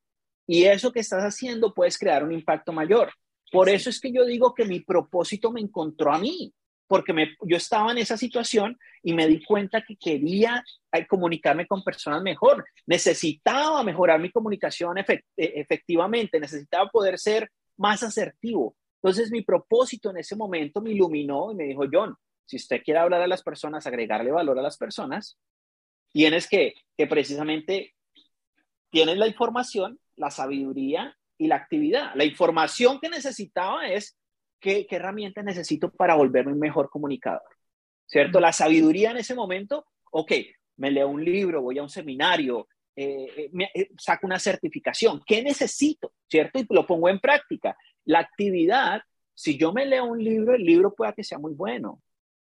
Y 0.47 0.63
eso 0.65 0.91
que 0.91 0.99
estás 0.99 1.23
haciendo 1.23 1.73
puedes 1.73 1.97
crear 1.97 2.23
un 2.23 2.31
impacto 2.31 2.71
mayor. 2.71 3.11
Por 3.51 3.69
eso 3.69 3.89
es 3.89 3.99
que 3.99 4.11
yo 4.11 4.25
digo 4.25 4.53
que 4.53 4.65
mi 4.65 4.79
propósito 4.79 5.51
me 5.51 5.61
encontró 5.61 6.13
a 6.13 6.19
mí, 6.19 6.53
porque 6.87 7.13
me, 7.13 7.35
yo 7.41 7.57
estaba 7.57 7.91
en 7.91 7.99
esa 7.99 8.17
situación 8.17 8.77
y 9.01 9.13
me 9.13 9.27
di 9.27 9.43
cuenta 9.43 9.81
que 9.81 9.95
quería 9.95 10.63
eh, 10.91 11.07
comunicarme 11.07 11.67
con 11.67 11.83
personas 11.83 12.21
mejor. 12.21 12.65
Necesitaba 12.85 13.83
mejorar 13.83 14.19
mi 14.19 14.29
comunicación 14.31 14.97
eh, 14.97 15.23
efectivamente, 15.37 16.39
necesitaba 16.39 16.89
poder 16.89 17.17
ser 17.17 17.49
más 17.77 18.03
asertivo. 18.03 18.75
Entonces 19.01 19.31
mi 19.31 19.41
propósito 19.41 20.09
en 20.09 20.17
ese 20.17 20.35
momento 20.35 20.81
me 20.81 20.91
iluminó 20.91 21.51
y 21.51 21.55
me 21.55 21.63
dijo, 21.63 21.83
John, 21.91 22.15
si 22.45 22.57
usted 22.57 22.81
quiere 22.83 22.99
hablar 22.99 23.21
a 23.21 23.27
las 23.27 23.41
personas, 23.41 23.87
agregarle 23.87 24.31
valor 24.31 24.59
a 24.59 24.61
las 24.61 24.77
personas, 24.77 25.37
tienes 26.11 26.47
que, 26.47 26.73
que 26.97 27.07
precisamente, 27.07 27.95
tienes 28.89 29.17
la 29.17 29.27
información, 29.27 29.99
la 30.15 30.31
sabiduría 30.31 31.17
y 31.37 31.47
la 31.47 31.55
actividad. 31.55 32.11
La 32.15 32.25
información 32.25 32.99
que 32.99 33.09
necesitaba 33.09 33.87
es 33.87 34.17
qué, 34.59 34.85
qué 34.87 34.95
herramienta 34.97 35.41
necesito 35.41 35.91
para 35.91 36.15
volverme 36.15 36.53
un 36.53 36.59
mejor 36.59 36.89
comunicador, 36.89 37.41
¿cierto? 38.05 38.39
La 38.39 38.53
sabiduría 38.53 39.11
en 39.11 39.17
ese 39.17 39.35
momento, 39.35 39.85
ok, 40.11 40.31
me 40.77 40.91
leo 40.91 41.07
un 41.07 41.23
libro, 41.23 41.61
voy 41.61 41.79
a 41.79 41.83
un 41.83 41.89
seminario, 41.89 42.67
eh, 42.95 43.27
eh, 43.37 43.49
me, 43.53 43.71
eh, 43.73 43.89
saco 43.97 44.25
una 44.25 44.39
certificación, 44.39 45.21
¿qué 45.25 45.41
necesito? 45.41 46.13
¿Cierto? 46.27 46.59
Y 46.59 46.67
lo 46.69 46.85
pongo 46.85 47.09
en 47.09 47.19
práctica. 47.19 47.77
La 48.05 48.19
actividad, 48.19 49.01
si 49.33 49.57
yo 49.57 49.71
me 49.71 49.85
leo 49.85 50.05
un 50.05 50.23
libro, 50.23 50.55
el 50.55 50.63
libro 50.63 50.93
pueda 50.93 51.13
que 51.13 51.23
sea 51.23 51.39
muy 51.39 51.53
bueno, 51.53 52.01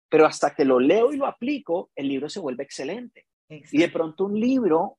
pero 0.08 0.26
hasta 0.26 0.54
que 0.54 0.64
lo 0.64 0.78
leo 0.78 1.12
y 1.12 1.16
lo 1.16 1.26
aplico, 1.26 1.90
el 1.94 2.08
libro 2.08 2.28
se 2.28 2.40
vuelve 2.40 2.64
excelente. 2.64 3.26
Y 3.48 3.78
de 3.78 3.88
pronto 3.88 4.24
un 4.24 4.38
libro 4.38 4.98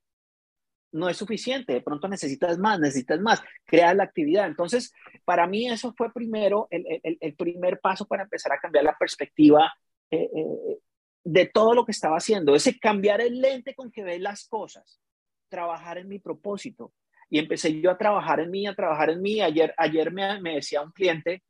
no 0.92 1.10
es 1.10 1.18
suficiente, 1.18 1.74
de 1.74 1.82
pronto 1.82 2.08
necesitas 2.08 2.58
más, 2.58 2.80
necesitas 2.80 3.20
más, 3.20 3.42
crear 3.66 3.96
la 3.96 4.04
actividad. 4.04 4.48
Entonces, 4.48 4.94
para 5.25 5.48
mí 5.48 5.70
eso 5.70 5.94
fue 5.98 6.12
primero 6.13 6.68
el, 6.72 6.86
el, 7.20 7.36
primer 7.36 7.80
paso 7.80 8.06
para 8.06 8.24
empezar 8.24 8.54
a 8.54 8.60
cambiar 8.60 8.86
la 8.86 8.98
perspectiva 8.98 9.72
eh, 10.10 10.30
eh, 10.34 10.80
de 11.24 11.46
todo 11.48 11.74
lo 11.74 11.86
que 11.86 11.92
estaba 11.92 12.18
haciendo, 12.18 12.56
ese 12.56 12.80
cambiar 12.80 13.20
el 13.22 13.42
lente 13.42 13.75
con 13.75 13.92
que 13.92 14.04
ves 14.04 14.22
las 14.22 14.48
cosas, 14.48 15.01
trabajar 15.50 15.98
en 15.98 16.08
mi 16.08 16.20
propósito. 16.20 16.94
Y 17.30 17.39
empecé 17.39 17.82
yo 17.82 17.92
a 17.92 17.98
trabajar 17.98 18.39
en 18.39 18.50
mí, 18.50 18.66
a 18.66 18.74
trabajar 18.74 19.10
en 19.10 19.22
mí. 19.22 19.42
Ayer, 19.42 19.74
ayer 19.77 20.13
me, 20.13 20.39
me 20.39 20.56
decía 20.56 20.82
un 20.82 20.94
cliente, 20.94 21.44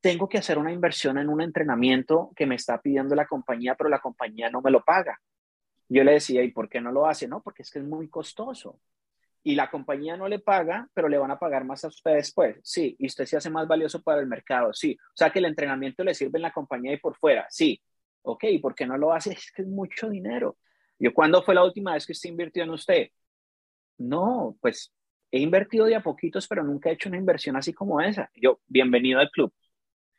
tengo 0.00 0.28
que 0.28 0.38
hacer 0.38 0.58
una 0.58 0.72
inversión 0.72 1.18
en 1.18 1.28
un 1.28 1.40
entrenamiento 1.40 2.30
que 2.36 2.46
me 2.46 2.54
está 2.54 2.80
pidiendo 2.80 3.16
la 3.16 3.26
compañía, 3.26 3.74
pero 3.74 3.90
la 3.90 3.98
compañía 3.98 4.48
no 4.48 4.62
me 4.62 4.70
lo 4.70 4.84
paga. 4.84 5.18
Yo 5.88 6.04
le 6.04 6.12
decía, 6.12 6.42
¿y 6.42 6.50
por 6.50 6.68
qué 6.68 6.80
no 6.80 6.92
lo 6.92 7.06
hace? 7.06 7.26
No, 7.26 7.42
porque 7.42 7.62
es 7.62 7.70
que 7.70 7.78
es 7.78 7.84
muy 7.84 8.08
costoso. 8.08 8.80
Y 9.42 9.54
la 9.54 9.70
compañía 9.70 10.16
no 10.16 10.28
le 10.28 10.40
paga, 10.40 10.88
pero 10.92 11.08
le 11.08 11.16
van 11.16 11.30
a 11.30 11.38
pagar 11.38 11.64
más 11.64 11.84
a 11.84 11.88
usted 11.88 12.14
después. 12.14 12.56
Sí, 12.62 12.96
y 12.98 13.06
usted 13.06 13.24
se 13.24 13.36
hace 13.36 13.48
más 13.48 13.66
valioso 13.66 14.02
para 14.02 14.20
el 14.20 14.26
mercado. 14.26 14.72
Sí, 14.74 14.98
o 15.00 15.16
sea 15.16 15.30
que 15.30 15.38
el 15.38 15.46
entrenamiento 15.46 16.04
le 16.04 16.14
sirve 16.14 16.38
en 16.38 16.42
la 16.42 16.52
compañía 16.52 16.92
y 16.92 16.98
por 16.98 17.16
fuera. 17.16 17.46
Sí, 17.48 17.80
ok, 18.22 18.44
¿y 18.44 18.58
por 18.58 18.74
qué 18.74 18.86
no 18.86 18.98
lo 18.98 19.12
hace? 19.12 19.32
Es 19.32 19.50
que 19.52 19.62
es 19.62 19.68
mucho 19.68 20.10
dinero. 20.10 20.58
Yo, 20.98 21.14
¿cuándo 21.14 21.42
fue 21.42 21.54
la 21.54 21.64
última 21.64 21.94
vez 21.94 22.04
que 22.04 22.12
usted 22.12 22.28
invirtió 22.28 22.64
en 22.64 22.70
usted? 22.70 23.08
No, 23.98 24.56
pues 24.60 24.92
he 25.30 25.40
invertido 25.40 25.86
de 25.86 25.94
a 25.94 26.02
poquitos, 26.02 26.46
pero 26.46 26.62
nunca 26.62 26.90
he 26.90 26.94
hecho 26.94 27.08
una 27.08 27.18
inversión 27.18 27.56
así 27.56 27.72
como 27.72 28.00
esa. 28.00 28.30
Yo, 28.34 28.60
bienvenido 28.66 29.20
al 29.20 29.30
club. 29.30 29.52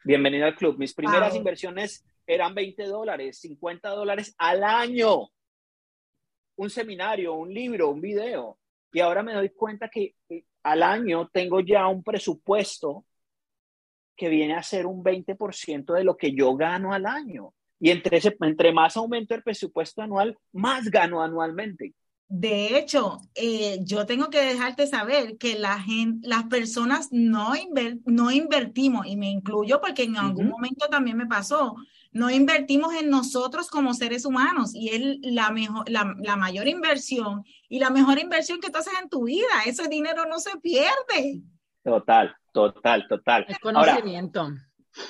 Bienvenido 0.04 0.46
al 0.46 0.56
club. 0.56 0.78
Mis 0.78 0.94
primeras 0.94 1.36
inversiones 1.36 2.06
eran 2.26 2.56
20 2.56 2.84
dólares, 2.86 3.40
50 3.40 3.90
dólares 3.90 4.34
al 4.38 4.64
año. 4.64 5.30
Un 6.60 6.70
seminario, 6.70 7.36
un 7.36 7.54
libro, 7.54 7.89
un 7.89 8.01
video. 8.01 8.60
Y 8.92 9.00
ahora 9.00 9.24
me 9.24 9.34
doy 9.34 9.50
cuenta 9.51 9.88
que 9.88 10.16
al 10.63 10.84
año 10.84 11.30
tengo 11.32 11.62
ya 11.62 11.88
un 11.88 12.04
presupuesto 12.04 13.06
que 14.18 14.28
viene 14.28 14.56
a 14.56 14.62
ser 14.62 14.86
un 14.86 15.01
20% 15.01 15.94
de 15.94 16.04
lo 16.04 16.18
que 16.18 16.36
yo 16.36 16.58
gano 16.58 16.92
al 16.92 17.06
año. 17.06 17.54
Y 17.80 17.92
entre, 17.92 18.20
entre 18.42 18.74
más 18.74 18.98
aumento 18.98 19.36
el 19.36 19.42
presupuesto 19.42 20.01
anual, 20.01 20.38
más 20.51 20.89
gano 20.92 21.24
anualmente. 21.24 21.94
De 22.32 22.78
hecho, 22.78 23.18
eh, 23.34 23.80
yo 23.82 24.06
tengo 24.06 24.30
que 24.30 24.40
dejarte 24.40 24.86
saber 24.86 25.40
que 25.40 25.58
la 25.58 25.82
gente, 25.82 26.28
las 26.28 26.44
personas 26.44 27.10
no, 27.12 27.54
no 28.06 28.32
invertimos, 28.32 29.08
y 29.08 29.18
me 29.18 29.32
incluyo 29.32 29.82
porque 29.82 30.04
en 30.04 30.16
algún 30.16 30.48
momento 30.48 30.88
también 30.90 31.18
me 31.18 31.26
pasó, 31.26 31.76
no 32.12 32.30
invertimos 32.30 32.94
en 32.94 33.10
nosotros 33.10 33.68
como 33.68 33.96
seres 33.96 34.26
humanos 34.26 34.76
y 34.76 34.90
es 34.90 35.18
la, 35.24 35.50
mejor, 35.50 35.90
la, 35.90 36.16
la, 36.20 36.36
mayor 36.36 36.68
inversión 36.68 37.44
y 37.68 37.80
la 37.80 37.90
mejor 37.90 38.20
inversión 38.20 38.60
que 38.60 38.70
tú 38.70 38.78
haces 38.78 38.94
en 39.02 39.10
tu 39.10 39.24
vida. 39.24 39.48
Ese 39.66 39.88
dinero 39.88 40.26
no 40.26 40.38
se 40.38 40.56
pierde. 40.60 41.42
Total, 41.84 42.36
total, 42.54 43.08
total. 43.08 43.46
El 43.48 43.60
conocimiento. 43.60 44.50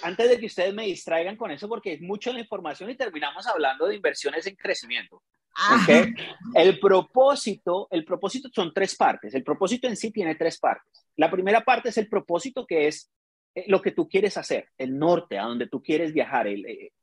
antes 0.04 0.30
de 0.30 0.40
que 0.40 0.46
ustedes 0.46 0.74
me 0.74 0.86
distraigan 0.86 1.36
con 1.36 1.52
eso, 1.52 1.68
porque 1.68 1.94
es 1.94 2.02
mucha 2.02 2.32
la 2.32 2.40
información 2.40 2.90
y 2.90 2.96
terminamos 2.96 3.46
hablando 3.46 3.88
de 3.88 3.96
inversiones 3.96 4.48
en 4.48 4.56
crecimiento. 4.56 5.22
Ah. 5.56 5.82
Okay. 5.84 6.14
El 6.56 6.80
propósito, 6.80 7.88
el 7.92 8.06
propósito 8.06 8.50
son 8.54 8.74
tres 8.74 8.96
partes. 8.96 9.34
El 9.34 9.44
propósito 9.44 9.88
en 9.88 9.96
sí 9.96 10.12
tiene 10.12 10.36
tres 10.36 10.60
partes. 10.60 11.06
La 11.16 11.30
primera 11.30 11.62
parte 11.62 11.90
es 11.90 11.98
el 11.98 12.08
propósito 12.08 12.66
que 12.66 12.88
es 12.88 13.12
eh, 13.56 13.66
lo 13.68 13.82
que 13.82 13.92
tú 13.92 14.08
quieres 14.08 14.38
hacer, 14.38 14.70
el 14.78 14.98
norte, 14.98 15.38
a 15.38 15.44
donde 15.44 15.68
tú 15.68 15.82
quieres 15.82 16.14
viajar, 16.14 16.48
el, 16.48 16.66
eh, 16.66 16.94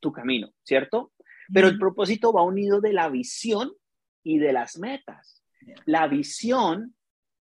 tu 0.00 0.12
camino, 0.12 0.50
¿cierto? 0.62 1.12
Pero 1.52 1.68
el 1.68 1.78
propósito 1.78 2.32
va 2.32 2.42
unido 2.42 2.80
de 2.80 2.92
la 2.92 3.08
visión 3.08 3.72
y 4.22 4.38
de 4.38 4.52
las 4.52 4.78
metas. 4.78 5.42
La 5.84 6.06
visión 6.08 6.94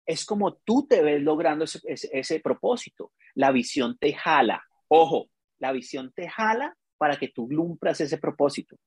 es 0.05 0.25
como 0.25 0.55
tú 0.55 0.85
te 0.87 1.01
ves 1.01 1.21
logrando 1.21 1.65
ese, 1.65 1.81
ese 1.85 2.39
propósito. 2.39 3.13
La 3.33 3.51
visión 3.51 3.97
te 3.97 4.13
jala. 4.13 4.63
Ojo, 4.89 5.29
la 5.59 5.71
visión 5.71 6.11
te 6.13 6.29
jala 6.29 6.75
para 6.97 7.17
que 7.17 7.29
tú 7.29 7.47
cumplas 7.47 8.01
ese 8.01 8.17
propósito. 8.17 8.77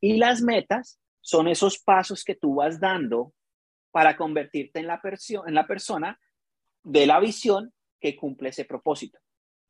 Y 0.00 0.16
las 0.16 0.42
metas 0.42 1.00
son 1.20 1.48
esos 1.48 1.78
pasos 1.78 2.24
que 2.24 2.34
tú 2.34 2.56
vas 2.56 2.80
dando 2.80 3.32
para 3.90 4.16
convertirte 4.16 4.80
en 4.80 4.86
la, 4.86 5.00
en 5.46 5.54
la 5.54 5.66
persona 5.66 6.18
de 6.82 7.06
la 7.06 7.20
visión 7.20 7.72
que 8.00 8.16
cumple 8.16 8.50
ese 8.50 8.64
propósito. 8.64 9.18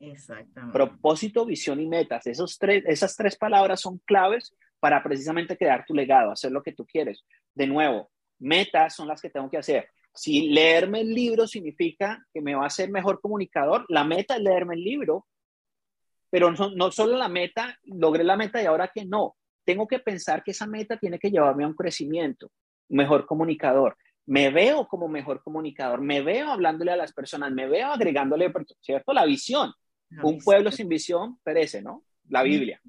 Exactamente. 0.00 0.73
Propósito, 0.73 1.44
visión 1.44 1.80
y 1.80 1.87
metas. 1.87 2.26
Esos 2.26 2.58
tres, 2.58 2.85
esas 2.87 3.16
tres 3.16 3.37
palabras 3.37 3.80
son 3.80 3.99
claves 4.04 4.54
para 4.78 5.02
precisamente 5.02 5.56
crear 5.56 5.85
tu 5.87 5.94
legado, 5.94 6.30
hacer 6.30 6.52
lo 6.52 6.62
que 6.62 6.73
tú 6.73 6.87
quieres. 6.87 7.25
De 7.54 7.66
nuevo, 7.66 8.11
metas 8.38 8.94
son 8.94 9.08
las 9.08 9.20
que 9.20 9.30
tengo 9.30 9.50
que 9.50 9.58
hacer. 9.58 9.88
Si 10.14 10.49
leerme 10.49 11.00
el 11.00 11.12
libro 11.12 11.47
significa 11.47 12.25
que 12.32 12.40
me 12.40 12.54
va 12.54 12.64
a 12.64 12.68
hacer 12.68 12.90
mejor 12.90 13.20
comunicador, 13.20 13.85
la 13.88 14.04
meta 14.04 14.37
es 14.37 14.42
leerme 14.42 14.75
el 14.75 14.85
libro, 14.85 15.26
pero 16.30 16.52
no, 16.52 16.70
no 16.70 16.92
solo 16.92 17.16
la 17.16 17.28
meta, 17.28 17.76
logré 17.85 18.23
la 18.25 18.37
meta 18.37 18.62
y 18.62 18.66
ahora 18.66 18.90
que 18.94 19.04
no 19.04 19.37
tengo 19.68 19.87
que 19.87 19.98
pensar 19.98 20.42
que 20.42 20.52
esa 20.52 20.66
meta 20.66 20.96
tiene 20.96 21.18
que 21.18 21.30
llevarme 21.30 21.62
a 21.62 21.66
un 21.66 21.75
crecimiento, 21.75 22.50
mejor 22.88 23.26
comunicador. 23.26 23.98
Me 24.25 24.48
veo 24.48 24.88
como 24.88 25.08
mejor 25.08 25.42
comunicador, 25.42 26.00
me 26.00 26.22
veo 26.22 26.50
hablándole 26.50 26.90
a 26.92 26.96
las 26.96 27.12
personas, 27.12 27.52
me 27.52 27.68
veo 27.68 27.88
agregándole, 27.88 28.50
¿cierto? 28.80 29.12
La 29.12 29.26
visión. 29.26 29.70
un 30.22 30.38
pueblo 30.38 30.72
sin 30.72 30.88
visión 30.88 31.38
perece, 31.43 31.82
¿no? 31.82 32.02
La 32.30 32.43
Biblia. 32.43 32.80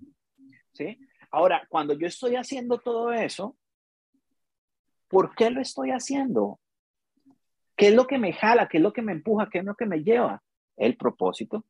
¿Sí? 0.71 0.97
Ahora, 1.31 1.67
cuando 1.67 1.95
yo 1.95 2.07
estoy 2.07 2.37
haciendo 2.37 2.77
todo 2.77 3.11
eso, 3.11 3.57
¿por 5.09 5.35
qué 5.35 5.49
lo 5.49 5.59
estoy 5.59 5.89
haciendo? 5.89 6.61
¿Qué 7.75 7.89
es 7.89 7.93
lo 7.93 8.07
que 8.07 8.19
me 8.19 8.31
jala? 8.31 8.69
¿Qué 8.69 8.77
es 8.77 8.83
lo 8.83 8.93
que 8.93 9.01
me 9.01 9.11
empuja? 9.11 9.49
¿Qué 9.51 9.59
es 9.59 9.65
lo 9.65 9.75
que 9.75 9.85
me 9.85 10.01
lleva? 10.01 10.41
El 10.77 10.95
propósito. 10.95 11.65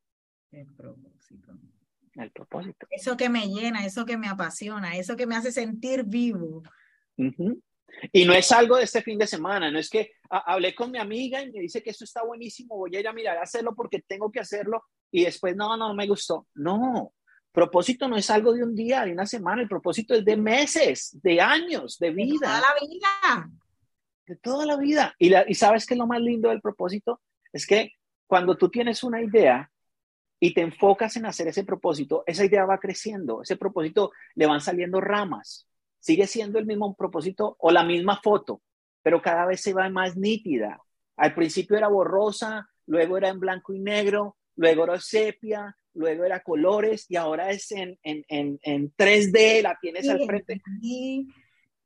El 0.52 0.68
propósito 0.68 1.52
el 2.14 2.30
propósito. 2.30 2.86
Eso 2.90 3.16
que 3.16 3.28
me 3.28 3.48
llena, 3.48 3.84
eso 3.84 4.04
que 4.04 4.16
me 4.16 4.28
apasiona, 4.28 4.96
eso 4.96 5.16
que 5.16 5.26
me 5.26 5.36
hace 5.36 5.52
sentir 5.52 6.04
vivo. 6.04 6.62
Y 8.12 8.24
no 8.24 8.32
es 8.32 8.50
algo 8.52 8.76
de 8.76 8.84
este 8.84 9.02
fin 9.02 9.18
de 9.18 9.26
semana, 9.26 9.70
no 9.70 9.78
es 9.78 9.90
que 9.90 10.12
hablé 10.28 10.74
con 10.74 10.90
mi 10.90 10.98
amiga 10.98 11.42
y 11.42 11.50
me 11.50 11.60
dice 11.60 11.82
que 11.82 11.90
esto 11.90 12.04
está 12.04 12.24
buenísimo, 12.24 12.76
voy 12.76 12.94
a 12.96 13.00
ir 13.00 13.08
a 13.08 13.12
mirar 13.12 13.38
a 13.38 13.42
hacerlo 13.42 13.74
porque 13.74 14.00
tengo 14.00 14.30
que 14.30 14.40
hacerlo 14.40 14.84
y 15.10 15.24
después 15.24 15.56
no, 15.56 15.76
no, 15.76 15.88
no 15.88 15.94
me 15.94 16.06
gustó. 16.06 16.46
No, 16.54 17.12
propósito 17.52 18.08
no 18.08 18.16
es 18.16 18.30
algo 18.30 18.52
de 18.52 18.62
un 18.62 18.74
día, 18.74 19.04
de 19.04 19.12
una 19.12 19.26
semana, 19.26 19.62
el 19.62 19.68
propósito 19.68 20.14
es 20.14 20.24
de 20.24 20.36
meses, 20.36 21.18
de 21.22 21.40
años, 21.40 21.98
de 21.98 22.10
vida. 22.10 22.32
De 22.32 22.38
toda 22.38 22.60
la 22.60 22.86
vida. 22.86 23.50
De 24.26 24.36
toda 24.36 24.66
la 24.66 24.76
vida. 24.76 25.14
Y, 25.18 25.32
y 25.48 25.54
sabes 25.54 25.86
que 25.86 25.96
lo 25.96 26.06
más 26.06 26.20
lindo 26.20 26.48
del 26.48 26.60
propósito 26.60 27.20
es 27.52 27.66
que 27.66 27.92
cuando 28.26 28.56
tú 28.56 28.70
tienes 28.70 29.02
una 29.02 29.20
idea, 29.20 29.70
y 30.40 30.54
te 30.54 30.62
enfocas 30.62 31.16
en 31.16 31.26
hacer 31.26 31.48
ese 31.48 31.64
propósito, 31.64 32.24
esa 32.26 32.46
idea 32.46 32.64
va 32.64 32.78
creciendo, 32.78 33.42
ese 33.42 33.56
propósito 33.56 34.10
le 34.34 34.46
van 34.46 34.62
saliendo 34.62 34.98
ramas, 35.00 35.68
sigue 35.98 36.26
siendo 36.26 36.58
el 36.58 36.64
mismo 36.64 36.96
propósito 36.96 37.56
o 37.60 37.70
la 37.70 37.84
misma 37.84 38.20
foto, 38.22 38.62
pero 39.02 39.20
cada 39.20 39.44
vez 39.44 39.60
se 39.60 39.74
va 39.74 39.88
más 39.90 40.16
nítida. 40.16 40.80
Al 41.16 41.34
principio 41.34 41.76
era 41.76 41.88
borrosa, 41.88 42.66
luego 42.86 43.18
era 43.18 43.28
en 43.28 43.38
blanco 43.38 43.74
y 43.74 43.80
negro, 43.80 44.38
luego 44.56 44.84
era 44.84 44.98
sepia, 44.98 45.76
luego 45.92 46.24
era 46.24 46.40
colores 46.40 47.04
y 47.10 47.16
ahora 47.16 47.50
es 47.50 47.70
en, 47.72 47.98
en, 48.02 48.24
en, 48.62 48.94
3D, 48.96 49.60
la 49.62 49.78
tienes 49.78 50.08
al 50.08 50.24
frente. 50.24 50.62
Sí, 50.80 51.26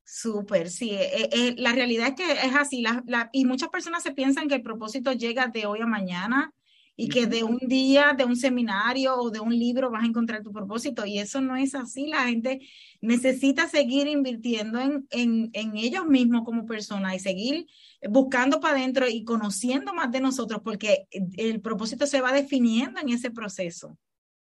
súper, 0.05 0.71
sí. 0.71 0.90
Eh, 0.93 1.29
eh, 1.33 1.55
la 1.59 1.73
realidad 1.73 2.09
es 2.09 2.14
que 2.14 2.33
es 2.33 2.55
así, 2.55 2.85
y 3.33 3.45
muchas 3.47 3.71
personas 3.71 4.05
se 4.05 4.12
piensan 4.12 4.47
que 4.47 4.55
el 4.55 4.62
propósito 4.62 5.12
llega 5.12 5.49
de 5.49 5.67
hoy 5.67 5.81
a 5.81 5.87
mañana 5.87 6.53
y 6.96 7.09
que 7.09 7.26
de 7.26 7.42
un 7.42 7.59
día, 7.59 8.14
de 8.16 8.24
un 8.24 8.37
seminario 8.37 9.16
o 9.16 9.30
de 9.30 9.40
un 9.40 9.57
libro 9.57 9.90
vas 9.90 10.04
a 10.04 10.07
encontrar 10.07 10.42
tu 10.42 10.52
propósito. 10.52 11.04
Y 11.04 11.18
eso 11.18 11.40
no 11.40 11.57
es 11.57 11.74
así. 11.74 12.07
La 12.07 12.28
gente 12.28 12.61
necesita 13.00 13.68
seguir 13.68 14.07
invirtiendo 14.07 14.78
en, 14.78 15.07
en, 15.11 15.50
en 15.54 15.76
ellos 15.76 16.07
mismos 16.07 16.42
como 16.44 16.66
personas 16.66 17.14
y 17.14 17.18
seguir 17.18 17.66
buscando 18.09 18.61
para 18.61 18.78
adentro 18.78 19.09
y 19.09 19.24
conociendo 19.24 19.92
más 19.92 20.12
de 20.12 20.20
nosotros, 20.20 20.61
porque 20.62 21.07
el 21.37 21.61
propósito 21.61 22.07
se 22.07 22.20
va 22.20 22.33
definiendo 22.33 23.00
en 23.00 23.09
ese 23.09 23.30
proceso. 23.30 23.98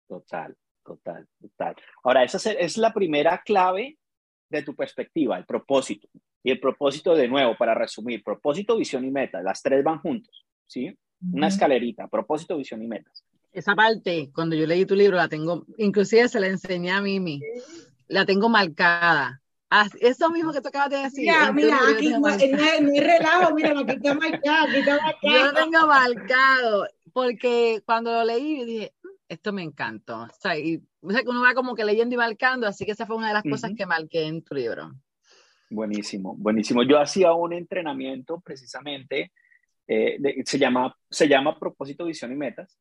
Total, 0.07 0.55
total, 0.83 1.27
total. 1.39 1.75
Ahora, 2.03 2.23
esa 2.23 2.51
es 2.51 2.77
la 2.77 2.93
primera 2.93 3.41
clave 3.45 3.97
de 4.49 4.63
tu 4.63 4.75
perspectiva, 4.75 5.37
el 5.37 5.45
propósito. 5.45 6.09
Y 6.43 6.51
el 6.51 6.59
propósito, 6.59 7.15
de 7.15 7.27
nuevo, 7.27 7.55
para 7.55 7.75
resumir, 7.75 8.23
propósito, 8.23 8.75
visión 8.75 9.05
y 9.05 9.11
meta, 9.11 9.41
las 9.41 9.61
tres 9.61 9.83
van 9.83 9.99
juntos, 9.99 10.45
¿sí? 10.67 10.93
Una 11.33 11.47
escalerita, 11.47 12.07
propósito, 12.07 12.57
visión 12.57 12.81
y 12.81 12.87
metas. 12.87 13.23
Esa 13.53 13.75
parte, 13.75 14.31
cuando 14.33 14.55
yo 14.55 14.65
leí 14.65 14.85
tu 14.85 14.95
libro, 14.95 15.17
la 15.17 15.27
tengo, 15.27 15.65
inclusive 15.77 16.27
se 16.29 16.39
la 16.39 16.47
enseñé 16.47 16.91
a 16.91 17.01
Mimi, 17.01 17.41
la 18.07 18.25
tengo 18.25 18.47
marcada. 18.49 19.41
eso 19.99 20.29
mismo 20.29 20.53
que 20.53 20.61
tú 20.61 20.69
acabas 20.69 20.89
de 20.89 20.97
decir. 20.97 21.25
Mira, 21.25 21.51
mira, 21.51 21.79
aquí 21.89 22.09
no, 22.09 22.27
es 22.27 22.39
relajo, 22.39 23.53
mira, 23.53 23.77
aquí 23.77 23.91
está 23.91 24.13
marcado, 24.13 24.67
aquí 24.67 24.77
está 24.77 25.01
marcado. 25.01 25.33
Yo 25.33 25.45
lo 25.45 25.53
tengo 25.53 25.87
marcado, 25.87 26.87
porque 27.13 27.81
cuando 27.85 28.11
lo 28.11 28.23
leí, 28.23 28.59
yo 28.59 28.65
dije, 28.65 28.93
mm, 29.03 29.07
esto 29.27 29.51
me 29.51 29.63
encantó. 29.63 30.21
O 30.21 30.29
sea, 30.39 30.57
y, 30.57 30.81
o 31.01 31.11
sea, 31.11 31.21
que 31.21 31.29
uno 31.29 31.41
va 31.41 31.53
como 31.53 31.75
que 31.75 31.83
leyendo 31.83 32.15
y 32.15 32.17
marcando, 32.17 32.67
así 32.67 32.85
que 32.85 32.91
esa 32.91 33.05
fue 33.05 33.17
una 33.17 33.27
de 33.27 33.33
las 33.33 33.43
cosas 33.43 33.71
que 33.75 33.85
marqué 33.85 34.27
en 34.27 34.43
tu 34.43 34.55
libro. 34.55 34.93
Buenísimo, 35.69 36.35
buenísimo. 36.37 36.83
Yo 36.83 36.99
hacía 36.99 37.33
un 37.33 37.53
entrenamiento 37.53 38.41
precisamente 38.41 39.31
eh, 39.87 40.17
se, 40.45 40.57
llama, 40.57 40.95
se 41.09 41.27
llama 41.27 41.59
propósito, 41.59 42.05
visión 42.05 42.31
y 42.31 42.35
metas. 42.35 42.77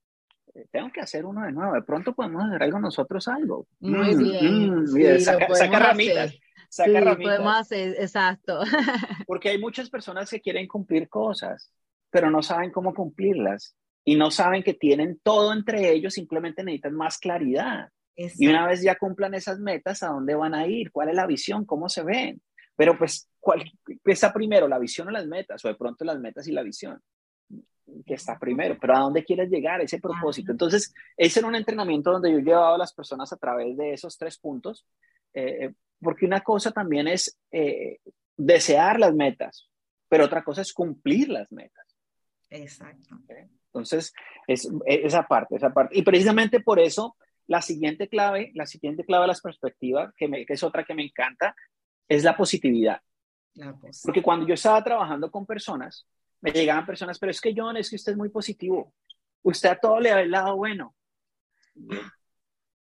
Eh, 0.54 0.66
tengo 0.70 0.90
que 0.92 1.00
hacer 1.00 1.24
uno 1.24 1.44
de 1.44 1.52
nuevo. 1.52 1.74
De 1.74 1.82
pronto 1.82 2.14
podemos 2.14 2.44
hacer 2.44 2.62
algo 2.62 2.80
nosotros 2.80 3.26
algo. 3.28 3.66
Muy 3.80 4.14
mm, 4.14 4.18
bien. 4.18 5.16
Mm, 5.16 5.20
saca, 5.20 5.78
ramitas. 5.78 6.34
Saca 6.68 7.00
ramitas. 7.00 7.36
podemos 7.36 7.56
hacer, 7.56 7.96
exacto. 7.98 8.60
Porque 9.26 9.50
hay 9.50 9.58
muchas 9.58 9.90
personas 9.90 10.30
que 10.30 10.40
quieren 10.40 10.66
cumplir 10.66 11.08
cosas, 11.08 11.72
pero 12.10 12.30
no 12.30 12.42
saben 12.42 12.70
cómo 12.70 12.94
cumplirlas. 12.94 13.76
Y 14.04 14.16
no 14.16 14.30
saben 14.30 14.62
que 14.62 14.74
tienen 14.74 15.20
todo 15.22 15.52
entre 15.52 15.92
ellos, 15.92 16.14
simplemente 16.14 16.64
necesitan 16.64 16.94
más 16.94 17.18
claridad. 17.18 17.90
Y 18.16 18.48
una 18.48 18.66
vez 18.66 18.82
ya 18.82 18.96
cumplan 18.96 19.34
esas 19.34 19.58
metas, 19.60 20.02
¿a 20.02 20.08
dónde 20.08 20.34
van 20.34 20.54
a 20.54 20.66
ir? 20.66 20.90
¿Cuál 20.90 21.08
es 21.08 21.14
la 21.14 21.26
visión? 21.26 21.64
¿Cómo 21.64 21.88
se 21.88 22.02
ven? 22.02 22.42
Pero 22.76 22.98
pues, 22.98 23.29
¿cuál 23.40 23.64
está 24.04 24.32
primero, 24.32 24.68
la 24.68 24.78
visión 24.78 25.08
o 25.08 25.10
las 25.10 25.26
metas? 25.26 25.64
O 25.64 25.68
de 25.68 25.74
pronto 25.74 26.04
las 26.04 26.20
metas 26.20 26.46
y 26.46 26.52
la 26.52 26.62
visión, 26.62 27.02
que 28.06 28.14
está 28.14 28.38
primero, 28.38 28.76
pero 28.80 28.96
¿a 28.96 29.00
dónde 29.00 29.24
quieres 29.24 29.50
llegar? 29.50 29.80
Ese 29.80 29.98
propósito. 29.98 30.52
Entonces, 30.52 30.94
ese 31.16 31.40
era 31.40 31.48
un 31.48 31.54
entrenamiento 31.54 32.12
donde 32.12 32.30
yo 32.30 32.38
llevaba 32.38 32.74
a 32.74 32.78
las 32.78 32.92
personas 32.92 33.32
a 33.32 33.36
través 33.36 33.76
de 33.76 33.94
esos 33.94 34.16
tres 34.16 34.38
puntos, 34.38 34.86
eh, 35.32 35.64
eh, 35.64 35.74
porque 36.00 36.26
una 36.26 36.40
cosa 36.40 36.70
también 36.70 37.08
es 37.08 37.38
eh, 37.50 37.98
desear 38.36 39.00
las 39.00 39.14
metas, 39.14 39.68
pero 40.08 40.24
otra 40.24 40.42
cosa 40.44 40.62
es 40.62 40.72
cumplir 40.72 41.28
las 41.28 41.50
metas. 41.50 41.96
Exacto. 42.50 43.16
Entonces, 43.66 44.12
es, 44.46 44.68
esa 44.86 45.26
parte, 45.26 45.56
esa 45.56 45.72
parte. 45.72 45.96
Y 45.96 46.02
precisamente 46.02 46.60
por 46.60 46.80
eso 46.80 47.16
la 47.46 47.62
siguiente 47.62 48.08
clave, 48.08 48.50
la 48.54 48.66
siguiente 48.66 49.04
clave 49.04 49.22
de 49.22 49.28
las 49.28 49.40
perspectivas, 49.40 50.12
que, 50.16 50.28
me, 50.28 50.46
que 50.46 50.54
es 50.54 50.62
otra 50.62 50.84
que 50.84 50.94
me 50.94 51.04
encanta, 51.04 51.54
es 52.08 52.24
la 52.24 52.36
positividad. 52.36 53.00
Porque 54.02 54.22
cuando 54.22 54.46
yo 54.46 54.54
estaba 54.54 54.82
trabajando 54.82 55.30
con 55.30 55.46
personas, 55.46 56.06
me 56.40 56.52
llegaban 56.52 56.86
personas, 56.86 57.18
pero 57.18 57.30
es 57.30 57.40
que 57.40 57.54
John, 57.56 57.76
es 57.76 57.90
que 57.90 57.96
usted 57.96 58.12
es 58.12 58.18
muy 58.18 58.28
positivo. 58.28 58.94
Usted 59.42 59.68
a 59.68 59.76
todo 59.76 60.00
le 60.00 60.10
da 60.10 60.20
el 60.20 60.30
lado 60.30 60.56
bueno. 60.56 60.94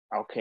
Ok, 0.10 0.34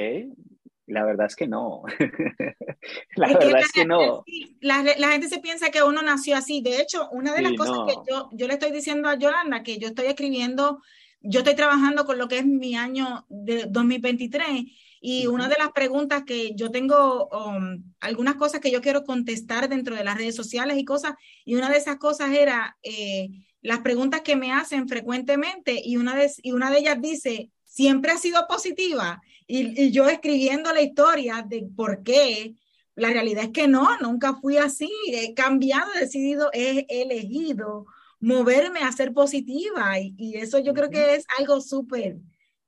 la 0.86 1.04
verdad 1.04 1.26
es 1.26 1.36
que 1.36 1.46
no. 1.46 1.82
la 3.16 3.28
verdad 3.28 3.60
es 3.60 3.72
que 3.72 3.84
no. 3.84 4.24
La, 4.60 4.82
gente 4.82 5.28
se 5.28 5.40
piensa 5.40 5.70
que 5.70 5.82
uno 5.82 6.02
nació 6.02 6.36
así. 6.36 6.60
De 6.60 6.80
hecho, 6.80 7.08
una 7.10 7.32
de 7.32 7.42
las 7.42 7.54
cosas 7.54 7.78
que 7.86 7.94
yo, 8.10 8.28
yo 8.32 8.46
le 8.46 8.54
estoy 8.54 8.72
diciendo 8.72 9.08
a 9.08 9.16
Yolanda, 9.16 9.62
que 9.62 9.78
yo 9.78 9.88
estoy 9.88 10.06
escribiendo, 10.06 10.82
yo 11.20 11.40
estoy 11.40 11.54
trabajando 11.54 12.04
con 12.04 12.18
lo 12.18 12.28
que 12.28 12.38
es 12.38 12.46
mi 12.46 12.76
año 12.76 13.24
de 13.28 13.66
2023 13.68 14.64
y 15.04 15.26
una 15.26 15.48
de 15.48 15.56
las 15.58 15.72
preguntas 15.72 16.22
que 16.24 16.54
yo 16.54 16.70
tengo, 16.70 17.28
um, 17.28 17.82
algunas 17.98 18.36
cosas 18.36 18.60
que 18.60 18.70
yo 18.70 18.80
quiero 18.80 19.02
contestar 19.02 19.68
dentro 19.68 19.96
de 19.96 20.04
las 20.04 20.16
redes 20.16 20.36
sociales 20.36 20.78
y 20.78 20.84
cosas, 20.84 21.14
y 21.44 21.56
una 21.56 21.68
de 21.68 21.76
esas 21.76 21.96
cosas 21.96 22.30
era 22.30 22.78
eh, 22.84 23.28
las 23.62 23.80
preguntas 23.80 24.20
que 24.20 24.36
me 24.36 24.52
hacen 24.52 24.88
frecuentemente 24.88 25.82
y 25.84 25.96
una 25.96 26.14
de, 26.14 26.30
y 26.42 26.52
una 26.52 26.70
de 26.70 26.78
ellas 26.78 27.02
dice, 27.02 27.50
siempre 27.64 28.12
ha 28.12 28.16
sido 28.16 28.46
positiva. 28.48 29.20
Y, 29.48 29.90
yo 29.90 30.08
escribiendo 30.08 30.72
la 30.72 30.82
historia 30.82 31.44
de 31.48 31.68
por 31.74 32.04
qué, 32.04 32.54
la 32.94 33.10
realidad 33.10 33.44
es 33.44 33.50
que 33.50 33.66
no, 33.66 33.98
nunca 33.98 34.34
fui 34.34 34.56
así. 34.56 34.88
He 35.08 35.34
cambiado, 35.34 35.90
he 35.96 36.00
decidido, 36.00 36.48
he 36.52 36.86
elegido 36.88 37.86
moverme 38.20 38.80
a 38.80 38.92
ser 38.92 39.12
positiva. 39.12 39.98
Y, 39.98 40.36
eso 40.36 40.60
yo 40.60 40.74
creo 40.74 40.90
que 40.90 41.16
es 41.16 41.26
algo 41.38 41.60
súper 41.60 42.18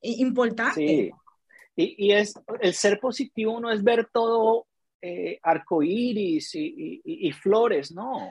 importante. 0.00 0.74
Sí. 0.74 1.10
Y, 1.76 2.12
es, 2.12 2.34
el 2.60 2.74
ser 2.74 3.00
positivo 3.00 3.58
no 3.60 3.70
es 3.70 3.82
ver 3.82 4.08
todo 4.12 4.66
eh, 5.02 5.38
arcoíris 5.42 6.54
y, 6.54 7.32
flores, 7.32 7.92
no. 7.92 8.30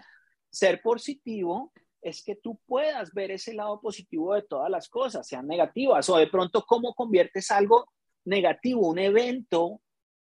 Ser 0.49 0.81
positivo 0.81 1.73
es 2.01 2.23
que 2.23 2.35
tú 2.35 2.59
puedas 2.65 3.13
ver 3.13 3.31
ese 3.31 3.53
lado 3.53 3.81
positivo 3.81 4.33
de 4.33 4.43
todas 4.43 4.69
las 4.69 4.87
cosas, 4.89 5.27
sean 5.27 5.47
negativas, 5.47 6.09
o 6.09 6.17
de 6.17 6.27
pronto 6.27 6.63
cómo 6.65 6.93
conviertes 6.93 7.51
algo 7.51 7.89
negativo, 8.25 8.87
un 8.87 8.99
evento 8.99 9.81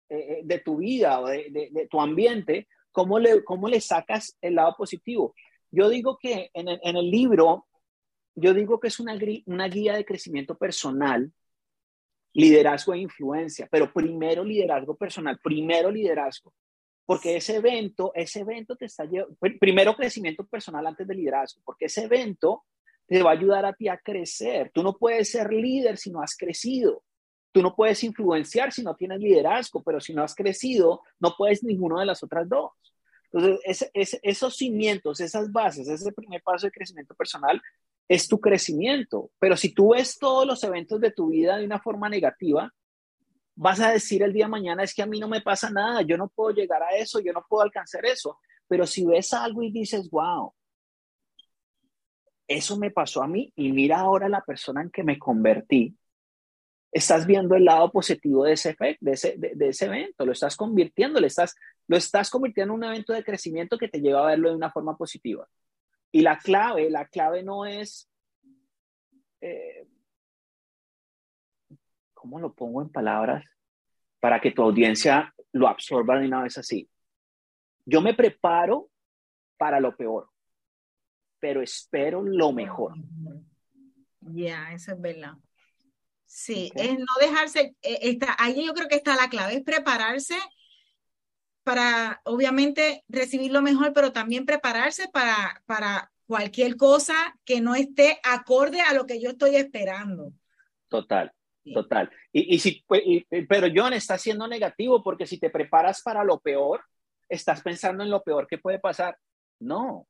eh, 0.10 0.17
eh, 0.17 0.41
de 0.43 0.60
tu 0.60 0.78
vida 0.78 1.19
o 1.19 1.28
de, 1.28 1.88
tu 1.89 2.00
ambiente, 2.00 2.67
cómo 2.91 3.19
le, 3.19 3.43
cómo 3.43 3.67
le 3.67 3.82
sacas 3.82 4.38
el 4.41 4.56
lado 4.56 4.76
positivo. 4.78 5.34
Yo 5.69 5.89
digo 5.89 6.17
que 6.17 6.50
en 6.54 6.67
el, 6.67 7.10
libro, 7.10 7.67
yo 8.36 8.54
digo 8.54 8.80
que 8.80 8.89
es 8.89 9.00
una, 9.00 9.17
una 9.45 9.67
guía 9.67 9.95
de 9.95 10.06
crecimiento 10.06 10.58
personal, 10.58 11.32
liderazgo 12.34 12.94
e 12.94 13.00
influencia, 13.00 13.67
pero 13.70 13.91
primero 13.91 14.44
liderazgo 14.44 14.96
personal, 14.96 15.39
primero 15.44 15.91
liderazgo. 15.91 16.54
Porque 17.06 17.36
ese 17.36 17.58
evento, 17.58 18.12
ese 18.15 18.41
evento 18.41 18.76
te 18.76 18.86
está 18.86 19.06
llevando, 19.06 19.36
primero 19.60 19.96
crecimiento 19.96 20.46
personal 20.46 20.88
antes 20.88 21.08
de 21.08 21.15
liderazgo, 21.15 21.62
porque 21.65 21.86
ese 21.86 22.04
evento 22.04 22.63
te 23.06 23.22
va 23.22 23.32
a 23.32 23.34
ayudar 23.34 23.65
a 23.65 23.74
ti 23.74 23.89
a 23.89 23.98
crecer. 23.98 24.72
Tú 24.74 24.84
no 24.84 24.94
puedes 24.94 25.30
ser 25.30 25.52
líder 25.52 25.98
si 25.98 26.12
no 26.12 26.22
has 26.22 26.38
crecido. 26.38 27.04
Tú 27.52 27.62
no 27.62 27.76
puedes 27.76 28.02
influenciar 28.06 28.72
si 28.72 28.82
no 28.82 28.96
tienes 28.96 29.20
liderazgo, 29.20 29.84
pero 29.84 30.00
si 30.00 30.13
no 30.13 30.24
has 30.24 30.34
crecido, 30.34 31.02
no 31.20 31.36
puedes 31.38 31.63
ninguno 31.63 32.00
de 32.00 32.06
las 32.06 32.24
otras 32.24 32.48
dos. 32.48 32.72
Entonces, 33.34 33.89
esos 33.94 34.56
cimientos, 34.56 35.20
esas 35.20 35.52
bases, 35.52 35.89
ese 35.89 36.12
primer 36.13 36.41
paso 36.41 36.67
de 36.67 36.72
crecimiento 36.72 37.13
personal 37.15 37.62
es 38.12 38.28
tu 38.28 38.41
crecimiento. 38.41 39.32
Pero 39.39 39.56
si 39.56 39.74
tú 39.74 39.93
ves 39.93 40.19
todos 40.19 40.45
los 40.45 40.62
eventos 40.65 41.00
de 41.00 41.12
tu 41.12 41.30
vida 41.30 41.56
de 41.56 41.63
una 41.63 41.80
forma 41.80 42.10
negativa, 42.10 42.69
vas 43.56 43.80
a 43.80 43.91
decir 43.91 44.21
el 44.21 44.34
día 44.34 44.45
de 44.45 44.52
mañana 44.52 44.84
es 44.84 44.93
que 44.93 45.02
a 45.02 45.06
mí 45.06 45.17
no 45.17 45.30
me 45.30 45.39
pasa 45.39 45.69
nada, 45.69 46.02
yo 46.02 46.17
no 46.17 46.28
puedo 46.28 46.54
llegar 46.54 46.84
a 46.84 46.89
eso, 46.97 47.21
yo 47.21 47.32
no 47.32 47.45
puedo 47.47 47.63
alcanzar 47.63 48.06
eso. 48.06 48.38
Pero 48.67 48.86
si 48.86 49.06
ves 49.06 49.32
algo 49.32 49.63
y 49.63 49.71
dices, 49.71 50.10
wow, 50.10 50.54
eso 52.50 52.78
me 52.78 52.91
pasó 52.91 53.24
a 53.24 53.30
mí 53.30 53.54
y 53.56 53.71
mira 53.71 54.02
ahora 54.02 54.28
la 54.28 54.41
persona 54.41 54.82
en 54.82 54.91
que 54.91 55.04
me 55.04 55.17
convertí, 55.17 55.95
estás 56.91 57.26
viendo 57.26 57.56
el 57.56 57.63
lado 57.63 57.93
positivo 57.93 58.43
de 58.43 58.54
ese, 58.54 58.76
de 59.00 59.12
ese, 59.13 59.36
de, 59.38 59.69
ese 59.69 59.86
evento, 59.86 60.26
lo 60.26 60.34
estás 60.34 60.58
convirtiendo, 60.58 61.21
lo 61.21 61.28
estás, 61.28 61.56
lo 61.88 61.95
estás 61.95 62.30
convirtiendo 62.30 62.74
en 62.74 62.80
un 62.80 62.84
evento 62.84 63.13
de 63.13 63.24
crecimiento 63.24 63.78
que 63.78 63.88
te 63.88 64.02
lleva 64.02 64.24
a 64.24 64.32
verlo 64.32 64.50
de 64.50 64.58
una 64.58 64.69
forma 64.69 64.97
positiva. 64.97 65.47
Y 66.12 66.21
la 66.21 66.38
clave, 66.38 66.89
la 66.89 67.08
clave 67.08 67.43
no 67.43 67.65
es, 67.65 68.10
eh, 69.39 69.88
¿cómo 72.13 72.39
lo 72.39 72.54
pongo 72.54 72.82
en 72.82 72.89
palabras? 72.89 73.45
Para 74.19 74.39
que 74.39 74.52
tu 74.52 74.62
audiencia 74.62 75.34
lo 75.54 75.67
absorba 75.67 76.19
de 76.19 76.28
una 76.28 76.43
vez 76.43 76.58
así. 76.58 76.89
Yo 77.86 78.02
me 78.02 78.13
preparo 78.13 78.89
para 79.58 79.80
lo 79.80 79.95
peor, 79.95 80.30
pero 81.39 81.62
espero 81.62 82.21
lo 82.21 82.52
mejor. 82.52 82.93
Ya, 84.19 84.71
eso 84.74 84.91
es 84.91 85.02
verdad. 85.02 85.34
Sí, 86.26 86.71
es 86.76 86.97
no 86.97 87.06
dejarse, 87.19 87.76
eh, 87.82 88.00
está, 88.04 88.36
ahí 88.39 88.65
yo 88.65 88.74
creo 88.74 88.88
que 88.88 88.95
está 88.95 89.15
la 89.15 89.30
clave, 89.30 89.56
es 89.56 89.63
prepararse 89.63 90.38
para, 91.63 92.21
obviamente, 92.26 93.04
recibir 93.08 93.52
lo 93.52 93.62
mejor, 93.62 93.93
pero 93.93 94.12
también 94.12 94.45
prepararse 94.45 95.08
para, 95.10 95.62
para 95.65 96.12
cualquier 96.26 96.78
cosa 96.78 97.38
que 97.45 97.62
no 97.62 97.76
esté 97.76 98.19
acorde 98.24 98.82
a 98.82 98.93
lo 98.93 99.06
que 99.06 99.21
yo 99.21 99.32
estoy 99.32 99.56
esperando. 99.56 100.34
Total. 100.88 101.32
Total. 101.74 102.10
Y, 102.32 102.56
y 102.56 102.60
si, 102.60 102.84
pues, 102.88 103.04
pero 103.47 103.67
John 103.74 103.93
está 103.93 104.17
siendo 104.17 104.47
negativo 104.47 105.04
porque 105.04 105.28
si 105.28 105.38
te 105.38 105.52
preparas 105.52 106.02
para 106.02 106.24
lo 106.24 106.39
peor, 106.39 106.82
estás 107.30 107.62
pensando 107.62 108.04
en 108.04 108.10
lo 108.10 108.24
peor 108.24 108.47
que 108.47 108.58
puede 108.58 108.80
pasar. 108.80 109.17
No, 109.60 110.08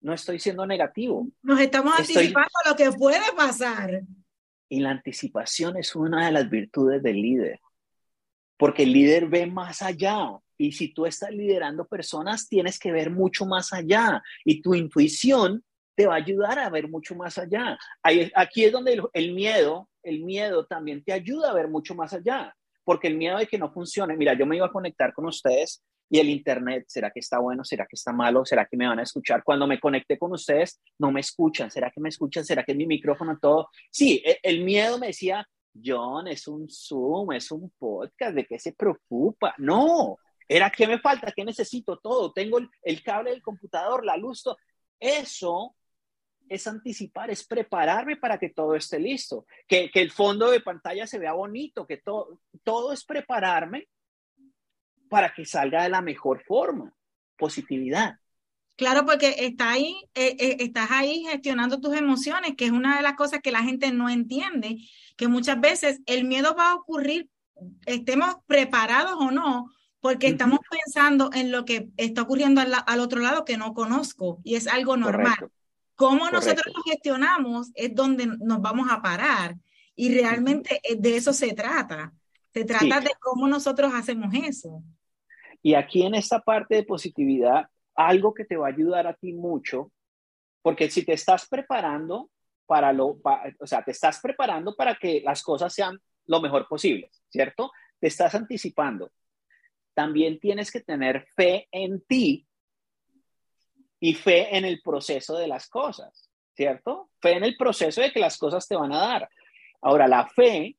no 0.00 0.12
estoy 0.12 0.38
siendo 0.38 0.66
negativo. 0.66 1.26
Nos 1.42 1.60
estamos 1.60 1.98
anticipando 1.98 2.50
a 2.64 2.70
lo 2.70 2.76
que 2.76 2.92
puede 2.92 3.32
pasar. 3.36 4.02
Y 4.68 4.80
la 4.80 4.90
anticipación 4.90 5.76
es 5.76 5.96
una 5.96 6.26
de 6.26 6.32
las 6.32 6.48
virtudes 6.48 7.02
del 7.02 7.16
líder, 7.16 7.60
porque 8.56 8.82
el 8.84 8.92
líder 8.92 9.26
ve 9.26 9.46
más 9.46 9.82
allá. 9.82 10.30
Y 10.58 10.72
si 10.72 10.92
tú 10.92 11.06
estás 11.06 11.30
liderando 11.30 11.86
personas, 11.86 12.48
tienes 12.48 12.78
que 12.78 12.92
ver 12.92 13.10
mucho 13.10 13.46
más 13.46 13.72
allá. 13.72 14.22
Y 14.44 14.60
tu 14.60 14.74
intuición 14.74 15.64
te 15.98 16.06
va 16.06 16.14
a 16.14 16.18
ayudar 16.18 16.58
a 16.58 16.70
ver 16.70 16.88
mucho 16.88 17.16
más 17.16 17.38
allá. 17.38 17.76
aquí 18.34 18.64
es 18.64 18.72
donde 18.72 19.02
el, 19.12 19.34
miedo, 19.34 19.88
el 20.04 20.22
miedo 20.22 20.64
también 20.64 21.02
te 21.02 21.12
ayuda 21.12 21.50
a 21.50 21.54
ver 21.54 21.66
mucho 21.66 21.92
más 21.96 22.12
allá, 22.12 22.54
porque 22.84 23.08
el 23.08 23.16
miedo 23.16 23.36
de 23.36 23.48
que 23.48 23.58
no 23.58 23.72
funcione, 23.72 24.16
mira, 24.16 24.34
yo 24.34 24.46
me 24.46 24.56
iba 24.56 24.66
a 24.66 24.70
conectar 24.70 25.12
con 25.12 25.26
ustedes 25.26 25.82
y 26.08 26.20
el 26.20 26.28
Internet, 26.28 26.84
¿será 26.86 27.10
que 27.10 27.18
está 27.18 27.40
bueno? 27.40 27.64
¿Será 27.64 27.84
que 27.84 27.96
está 27.96 28.12
malo? 28.12 28.44
¿Será 28.44 28.64
que 28.64 28.76
me 28.76 28.86
van 28.86 29.00
a 29.00 29.02
escuchar? 29.02 29.42
Cuando 29.42 29.66
me 29.66 29.80
conecté 29.80 30.16
con 30.16 30.32
ustedes, 30.32 30.80
no 30.98 31.10
me 31.10 31.18
escuchan. 31.20 31.68
¿Será 31.68 31.90
que 31.90 32.00
me 32.00 32.10
escuchan? 32.10 32.44
¿Será 32.44 32.62
que 32.62 32.72
es 32.72 32.78
mi 32.78 32.86
micrófono 32.86 33.36
todo? 33.36 33.68
Sí, 33.90 34.22
el, 34.24 34.36
el 34.42 34.64
miedo 34.64 35.00
me 35.00 35.08
decía, 35.08 35.44
John, 35.84 36.28
es 36.28 36.46
un 36.46 36.68
Zoom, 36.70 37.32
es 37.32 37.50
un 37.50 37.70
podcast, 37.76 38.36
¿de 38.36 38.46
qué 38.46 38.58
se 38.60 38.72
preocupa? 38.72 39.52
No, 39.58 40.16
era 40.48 40.70
qué 40.70 40.86
me 40.86 40.98
falta, 40.98 41.32
qué 41.32 41.44
necesito, 41.44 41.98
todo. 41.98 42.32
Tengo 42.32 42.58
el, 42.58 42.70
el 42.82 43.02
cable 43.02 43.30
del 43.30 43.42
computador, 43.42 44.04
la 44.04 44.16
luz, 44.16 44.42
todo. 44.42 44.56
Eso 44.98 45.76
es 46.48 46.66
anticipar, 46.66 47.30
es 47.30 47.46
prepararme 47.46 48.16
para 48.16 48.38
que 48.38 48.50
todo 48.50 48.74
esté 48.74 48.98
listo, 48.98 49.46
que, 49.66 49.90
el 49.92 50.10
fondo 50.10 50.50
de 50.50 50.60
pantalla 50.60 51.06
se 51.06 51.18
vea 51.18 51.32
bonito, 51.32 51.86
que 51.86 51.98
todo, 51.98 52.40
todo 52.64 52.92
es 52.92 53.04
prepararme 53.04 53.88
para 55.08 55.32
que 55.32 55.44
salga 55.44 55.82
de 55.82 55.88
la 55.88 56.00
mejor 56.00 56.42
forma. 56.44 56.92
Positividad. 57.36 58.16
Claro, 58.76 59.04
porque 59.06 59.34
está 59.38 59.70
ahí, 59.70 59.94
eh, 60.14 60.36
eh, 60.38 60.56
estás 60.60 60.90
ahí 60.90 61.24
gestionando 61.24 61.80
tus 61.80 61.94
emociones, 61.96 62.54
que 62.56 62.64
es 62.64 62.70
una 62.72 62.96
de 62.96 63.02
las 63.02 63.14
cosas 63.14 63.40
que 63.40 63.52
la 63.52 63.62
gente 63.62 63.92
no 63.92 64.08
entiende, 64.08 64.78
que 65.16 65.28
muchas 65.28 65.60
veces 65.60 66.00
el 66.06 66.24
miedo 66.24 66.54
va 66.56 66.70
a 66.70 66.74
ocurrir, 66.74 67.28
estemos 67.86 68.36
preparados 68.46 69.16
o 69.20 69.30
no, 69.30 69.66
porque 70.00 70.28
estamos 70.28 70.60
pensando 70.70 71.30
en 71.32 71.50
lo 71.50 71.64
que 71.64 71.88
está 71.96 72.22
ocurriendo 72.22 72.60
al, 72.60 73.00
otro 73.00 73.20
lado 73.20 73.44
que 73.44 73.56
no 73.56 73.74
conozco 73.74 74.40
y 74.44 74.54
es 74.54 74.66
algo 74.66 74.96
normal. 74.96 75.50
Cómo 75.96 76.30
nosotros 76.30 76.72
lo 76.74 76.82
gestionamos 76.84 77.72
es 77.74 77.94
donde 77.94 78.26
nos 78.26 78.60
vamos 78.60 78.88
a 78.90 79.02
parar 79.02 79.56
y 79.96 80.14
realmente 80.14 80.80
de 80.96 81.16
eso 81.16 81.32
se 81.32 81.52
trata. 81.52 82.12
Se 82.52 82.64
trata 82.64 83.00
de 83.00 83.10
cómo 83.20 83.48
nosotros 83.48 83.92
hacemos 83.92 84.32
eso. 84.34 84.82
Y 85.60 85.74
aquí 85.74 86.04
en 86.04 86.14
esta 86.14 86.40
parte 86.40 86.76
de 86.76 86.82
positividad, 86.84 87.66
algo 87.94 88.32
que 88.32 88.44
te 88.44 88.56
va 88.56 88.68
a 88.68 88.70
ayudar 88.70 89.08
a 89.08 89.14
ti 89.14 89.32
mucho, 89.32 89.90
porque 90.62 90.88
si 90.88 91.04
te 91.04 91.14
estás 91.14 91.48
preparando 91.48 92.30
para 92.66 92.92
lo, 92.92 93.18
o 93.60 93.66
sea, 93.66 93.82
te 93.82 93.90
estás 93.90 94.20
preparando 94.20 94.76
para 94.76 94.94
que 94.94 95.20
las 95.24 95.42
cosas 95.42 95.74
sean 95.74 96.00
lo 96.26 96.40
mejor 96.40 96.68
posible, 96.68 97.10
¿cierto? 97.28 97.72
Te 97.98 98.06
estás 98.06 98.34
anticipando. 98.34 99.10
También 99.98 100.38
tienes 100.38 100.70
que 100.70 100.80
tener 100.80 101.26
fe 101.34 101.66
en 101.72 102.00
ti 102.02 102.46
y 103.98 104.14
fe 104.14 104.56
en 104.56 104.64
el 104.64 104.80
proceso 104.80 105.36
de 105.36 105.48
las 105.48 105.68
cosas, 105.68 106.30
¿cierto? 106.54 107.10
Fe 107.20 107.32
en 107.32 107.42
el 107.42 107.56
proceso 107.56 108.00
de 108.00 108.12
que 108.12 108.20
las 108.20 108.38
cosas 108.38 108.68
te 108.68 108.76
van 108.76 108.92
a 108.92 109.00
dar. 109.00 109.28
Ahora, 109.80 110.06
la 110.06 110.28
fe 110.28 110.76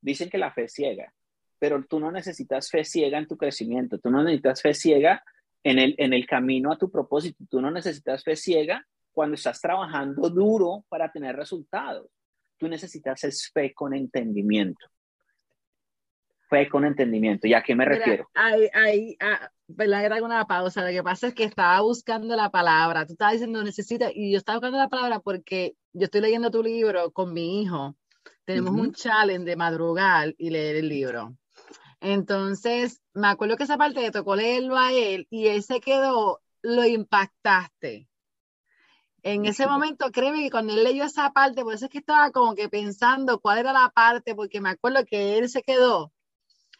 dicen 0.00 0.30
que 0.30 0.38
la 0.38 0.52
fe 0.52 0.66
es 0.66 0.74
ciega, 0.74 1.12
pero 1.58 1.84
tú 1.84 1.98
no 1.98 2.12
necesitas 2.12 2.70
fe 2.70 2.84
ciega 2.84 3.18
en 3.18 3.26
tu 3.26 3.36
crecimiento, 3.36 3.98
tú 3.98 4.12
no 4.12 4.22
necesitas 4.22 4.62
fe 4.62 4.74
ciega 4.74 5.24
en 5.64 5.80
el, 5.80 5.96
en 5.98 6.12
el 6.12 6.24
camino 6.24 6.70
a 6.70 6.78
tu 6.78 6.88
propósito, 6.88 7.44
tú 7.50 7.60
no 7.60 7.72
necesitas 7.72 8.22
fe 8.22 8.36
ciega 8.36 8.86
cuando 9.10 9.34
estás 9.34 9.60
trabajando 9.60 10.30
duro 10.30 10.84
para 10.88 11.10
tener 11.10 11.34
resultados. 11.34 12.06
Tú 12.58 12.68
necesitas 12.68 13.24
es 13.24 13.50
fe 13.52 13.74
con 13.74 13.92
entendimiento. 13.92 14.86
Fe 16.52 16.68
con 16.68 16.84
entendimiento. 16.84 17.46
¿Y 17.46 17.54
a 17.54 17.62
qué 17.62 17.74
me 17.74 17.86
refiero? 17.86 18.28
Ahí, 18.34 18.68
ahí, 18.74 19.16
ah, 19.20 19.50
Era 19.78 20.22
una 20.22 20.46
pausa. 20.46 20.84
Lo 20.84 20.90
que 20.90 21.02
pasa 21.02 21.28
es 21.28 21.34
que 21.34 21.44
estaba 21.44 21.80
buscando 21.80 22.36
la 22.36 22.50
palabra. 22.50 23.06
Tú 23.06 23.14
estabas 23.14 23.32
diciendo 23.32 23.64
necesita, 23.64 24.10
y 24.12 24.32
yo 24.32 24.36
estaba 24.36 24.58
buscando 24.58 24.76
la 24.76 24.90
palabra 24.90 25.20
porque 25.20 25.76
yo 25.94 26.04
estoy 26.04 26.20
leyendo 26.20 26.50
tu 26.50 26.62
libro 26.62 27.10
con 27.10 27.32
mi 27.32 27.62
hijo. 27.62 27.96
Tenemos 28.44 28.72
un 28.72 28.92
challenge 28.92 29.46
de 29.46 29.56
madrugar 29.56 30.34
y 30.36 30.50
leer 30.50 30.76
el 30.76 30.90
libro. 30.90 31.34
Entonces, 32.00 33.00
me 33.14 33.28
acuerdo 33.28 33.56
que 33.56 33.62
esa 33.62 33.78
parte 33.78 34.00
de 34.00 34.10
tocó 34.10 34.36
leerlo 34.36 34.76
a 34.76 34.92
él 34.92 35.26
y 35.30 35.46
él 35.46 35.62
se 35.62 35.80
quedó, 35.80 36.42
lo 36.60 36.84
impactaste. 36.84 38.08
En 39.22 39.46
ese 39.46 39.66
momento, 39.66 40.10
créeme 40.10 40.42
que 40.42 40.50
cuando 40.50 40.74
él 40.74 40.84
leyó 40.84 41.04
esa 41.04 41.32
parte, 41.32 41.62
por 41.62 41.72
eso 41.72 41.86
es 41.86 41.90
que 41.90 41.98
estaba 41.98 42.30
como 42.30 42.54
que 42.54 42.68
pensando 42.68 43.40
cuál 43.40 43.58
era 43.58 43.72
la 43.72 43.88
parte, 43.88 44.34
porque 44.34 44.60
me 44.60 44.68
acuerdo 44.68 45.06
que 45.06 45.38
él 45.38 45.48
se 45.48 45.62
quedó. 45.62 46.12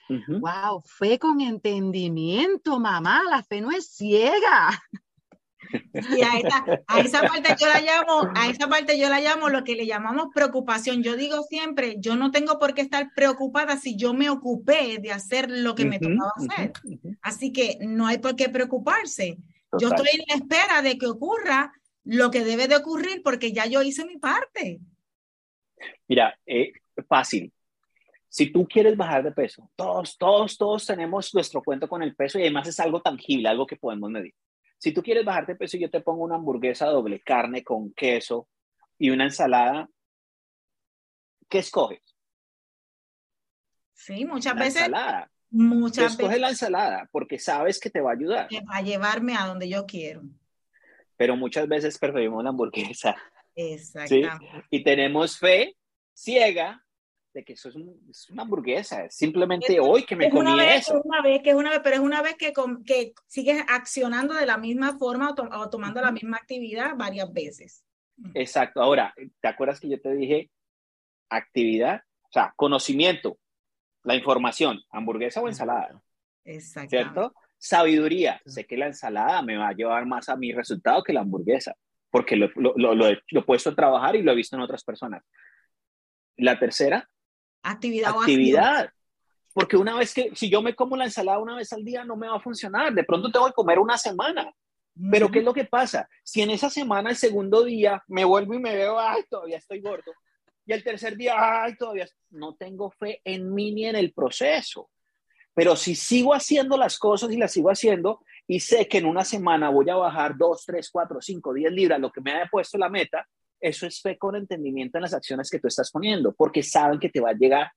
Wow, 0.09 0.83
fe 0.85 1.19
con 1.19 1.41
entendimiento, 1.41 2.79
mamá, 2.79 3.23
la 3.31 3.43
fe 3.43 3.61
no 3.61 3.71
es 3.71 3.87
ciega. 3.89 4.71
Y 5.73 6.23
a 6.23 6.39
esa, 7.01 7.23
parte 7.23 7.55
yo 7.59 7.67
la 7.67 7.81
llamo, 7.81 8.31
a 8.35 8.49
esa 8.49 8.69
parte 8.69 8.99
yo 8.99 9.09
la 9.09 9.21
llamo 9.21 9.49
lo 9.49 9.65
que 9.65 9.75
le 9.75 9.87
llamamos 9.87 10.29
preocupación. 10.35 11.03
Yo 11.03 11.17
digo 11.17 11.43
siempre, 11.43 11.97
yo 11.99 12.17
no 12.17 12.31
tengo 12.31 12.59
por 12.59 12.75
qué 12.75 12.83
estar 12.83 13.11
preocupada 13.15 13.77
si 13.77 13.97
yo 13.97 14.13
me 14.13 14.29
ocupé 14.29 14.99
de 14.99 15.13
hacer 15.13 15.51
lo 15.51 15.75
que 15.75 15.85
me 15.85 15.99
tocaba 15.99 16.33
hacer. 16.37 16.73
Así 17.23 17.53
que 17.53 17.79
no 17.81 18.07
hay 18.07 18.19
por 18.19 18.37
qué 18.37 18.49
preocuparse. 18.49 19.39
Yo 19.79 19.89
estoy 19.89 20.09
en 20.13 20.25
la 20.29 20.35
espera 20.35 20.83
de 20.83 20.99
que 20.99 21.07
ocurra 21.07 21.73
lo 22.05 22.31
que 22.31 22.45
debe 22.45 22.69
de 22.69 22.77
ocurrir 22.77 23.23
porque 23.23 23.53
ya 23.53 23.67
yo 23.67 23.83
hice 23.83 24.05
mi 24.05 24.19
parte. 24.19 24.81
Mira, 26.09 26.39
eh, 26.45 26.73
fácil. 27.09 27.53
Si 28.33 28.51
tú 28.51 28.67
quieres 28.67 28.97
bajar 28.97 29.23
de 29.23 29.33
peso, 29.33 29.71
todos, 29.77 30.17
todos, 30.17 30.57
todos 30.57 30.87
tenemos 30.87 31.35
nuestro 31.35 31.63
cuento 31.63 31.87
con 31.87 32.03
el 32.03 32.17
peso 32.17 32.39
y 32.39 32.43
además 32.43 32.67
es 32.67 32.81
algo 32.81 33.03
tangible, 33.03 33.51
algo 33.51 33.67
que 33.67 33.77
podemos 33.77 34.11
medir. 34.11 34.35
Si 34.79 34.93
tú 34.93 35.03
quieres 35.03 35.25
bajar 35.25 35.47
de 35.47 35.55
peso, 35.55 35.77
yo 35.77 35.91
te 35.91 36.01
pongo 36.01 36.25
una 36.25 36.37
hamburguesa 36.37 36.87
doble 36.87 37.21
carne 37.21 37.63
con 37.63 37.93
queso 37.93 38.49
y 38.97 39.11
una 39.11 39.25
ensalada. 39.25 39.87
¿Qué 41.47 41.59
escoges? 41.59 42.17
Sí, 43.93 44.25
muchas 44.25 44.55
la 44.55 44.61
veces. 44.65 44.83
Ensalada. 44.87 45.31
Muchas 45.51 46.17
veces. 46.17 46.41
la 46.41 46.49
ensalada 46.49 47.09
porque 47.13 47.39
sabes 47.39 47.79
que 47.79 47.91
te 47.91 48.01
va 48.01 48.13
a 48.13 48.15
ayudar. 48.15 48.49
a 48.71 48.81
llevarme 48.81 49.37
a 49.37 49.47
donde 49.47 49.69
yo 49.69 49.85
quiero 49.85 50.23
pero 51.17 51.37
muchas 51.37 51.69
veces 51.69 51.99
preferimos 51.99 52.43
la 52.43 52.51
hamburguesa. 52.51 53.15
Exactamente. 53.55 54.65
Y 54.71 54.83
tenemos 54.83 55.39
fe 55.39 55.77
ciega 56.15 56.82
de 57.33 57.45
que 57.45 57.55
eso 57.55 57.69
es, 57.69 57.77
una 58.31 58.43
hamburguesa, 58.43 59.09
simplemente 59.09 59.81
hoy 59.81 60.05
que 60.05 60.17
me 60.17 60.31
comí 60.31 60.61
eso. 60.61 60.99
Es 60.99 61.05
una 61.05 61.23
vez, 61.23 61.43
que 61.43 61.51
es 61.51 61.57
una 61.57 61.71
vez, 61.71 61.81
pero 61.83 61.97
es 61.97 62.03
una 62.03 62.23
vez 62.23 62.37
que, 62.37 62.53
que 62.85 63.15
sigues 63.27 63.65
accionando 63.69 64.35
de 64.35 64.47
la 64.47 64.59
misma 64.59 64.99
forma 64.99 65.35
o, 65.35 65.71
tomando 65.71 66.01
la 66.01 66.13
misma 66.13 66.37
actividad 66.37 66.95
varias 66.97 67.33
veces. 67.33 67.85
Exacto. 68.35 68.83
Ahora, 68.83 69.15
¿te 69.41 69.49
acuerdas 69.49 69.81
que 69.81 69.89
yo 69.89 70.01
te 70.01 70.15
dije 70.15 70.51
actividad? 71.31 72.03
O 72.25 72.33
sea, 72.33 72.53
conocimiento, 72.57 73.39
la 74.03 74.15
información, 74.15 74.81
hamburguesa 74.91 75.41
o 75.41 75.49
ensalada. 75.49 76.01
Exacto. 76.45 76.91
¿Cierto? 76.91 77.35
Sabiduría. 77.57 78.41
Sé 78.45 78.67
que 78.67 78.77
la 78.77 78.87
ensalada 78.87 79.43
me 79.43 79.57
va 79.57 79.69
a 79.69 79.75
llevar 79.75 80.07
más 80.07 80.29
a 80.29 80.37
mi 80.37 80.53
resultado 80.53 81.03
que 81.03 81.13
la 81.13 81.21
hamburguesa, 81.21 81.75
porque 82.11 82.37
lo, 82.37 82.51
lo, 82.57 83.09
he 83.09 83.43
puesto 83.47 83.71
a 83.71 83.75
trabajar 83.75 84.17
y 84.17 84.23
lo 84.23 84.33
he 84.33 84.37
visto 84.37 84.57
en 84.57 84.63
otras 84.63 84.85
personas. 84.85 85.23
La 86.37 86.59
tercera. 86.59 87.09
Actividad. 87.63 88.11
Actividad. 88.11 88.91
Porque 89.55 89.77
una 89.77 89.97
vez 89.97 90.15
que, 90.15 90.31
si 90.35 90.49
yo 90.49 90.63
me 90.63 90.75
como 90.75 90.97
la 90.97 91.05
ensalada 91.05 91.39
una 91.39 91.57
vez 91.57 91.73
al 91.73 91.85
día, 91.85 92.05
no 92.05 92.17
me 92.17 92.29
va 92.29 92.37
a 92.37 92.41
funcionar. 92.41 92.93
De 92.93 93.05
pronto 93.05 93.31
tengo 93.31 93.47
que 93.47 93.53
comer 93.53 93.79
una 93.79 93.99
semana. 93.99 94.53
Pero 95.11 95.31
¿qué 95.31 95.39
es 95.39 95.45
lo 95.45 95.55
que 95.55 95.65
pasa? 95.65 96.09
Si 96.23 96.43
en 96.43 96.51
esa 96.51 96.69
semana, 96.69 97.11
el 97.11 97.17
segundo 97.17 97.65
día, 97.65 98.03
me 98.09 98.25
vuelvo 98.25 98.55
y 98.55 98.59
me 98.59 98.77
veo, 98.77 98.99
ay, 98.99 99.23
todavía 99.29 99.59
estoy 99.59 99.81
gordo. 99.81 100.13
Y 100.67 100.73
el 100.73 100.85
tercer 100.85 101.17
día, 101.17 101.35
ay, 101.37 101.77
todavía 101.77 102.07
no 102.31 102.55
tengo 102.55 102.91
fe 102.91 103.21
en 103.25 103.53
mí 103.53 103.73
ni 103.73 103.87
en 103.87 103.97
el 103.97 104.13
proceso. 104.13 104.91
Pero 105.55 105.77
si 105.77 105.95
sigo 105.95 106.35
haciendo 106.35 106.77
las 106.77 106.99
cosas 106.99 107.31
y 107.31 107.37
las 107.37 107.53
sigo 107.53 107.71
haciendo 107.71 108.21
y 108.47 108.61
sé 108.61 108.89
que 108.89 108.99
en 108.99 109.07
una 109.07 109.25
semana 109.25 109.71
voy 109.71 109.89
a 109.91 109.97
bajar 109.97 110.37
2, 110.37 110.65
3, 110.67 110.91
4, 110.91 111.21
5, 111.21 111.55
10 111.55 111.73
libras, 111.73 112.01
lo 112.01 112.11
que 112.11 112.21
me 112.21 112.33
haya 112.33 112.49
puesto 112.51 112.79
la 112.79 112.89
meta, 112.89 113.27
eso 113.63 113.87
es 113.87 114.03
fe 114.03 114.19
con 114.19 114.37
entendimiento 114.37 114.99
en 114.99 115.03
las 115.03 115.15
acciones 115.15 115.49
que 115.49 115.59
tú 115.59 115.69
estás 115.69 115.91
poniendo, 115.91 116.35
porque 116.35 116.63
saben 116.63 116.99
que 116.99 117.09
te 117.09 117.21
va 117.21 117.31
a 117.31 117.35
llegar 117.35 117.73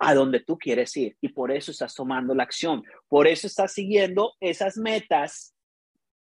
a 0.00 0.14
donde 0.14 0.40
tú 0.40 0.58
quieres 0.58 0.96
ir 0.96 1.16
y 1.20 1.28
por 1.28 1.52
eso 1.52 1.70
estás 1.70 1.94
tomando 1.94 2.34
la 2.34 2.44
acción, 2.44 2.82
por 3.08 3.26
eso 3.26 3.46
estás 3.46 3.72
siguiendo 3.72 4.34
esas 4.40 4.76
metas, 4.76 5.54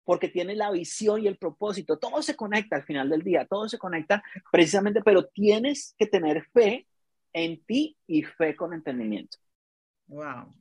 porque 0.03 0.27
tienes 0.27 0.57
la 0.57 0.71
visión 0.71 1.21
y 1.21 1.27
el 1.27 1.37
propósito, 1.37 1.97
todo 1.97 2.21
se 2.21 2.35
conecta 2.35 2.75
al 2.75 2.83
final 2.83 3.09
del 3.09 3.21
día, 3.21 3.45
todo 3.45 3.69
se 3.69 3.77
conecta 3.77 4.23
precisamente, 4.51 5.01
pero 5.01 5.25
tienes 5.25 5.95
que 5.97 6.07
tener 6.07 6.45
fe 6.53 6.87
en 7.33 7.63
ti 7.65 7.97
y 8.07 8.23
fe 8.23 8.55
con 8.55 8.73
entendimiento. 8.73 9.37
Wow, 10.07 10.53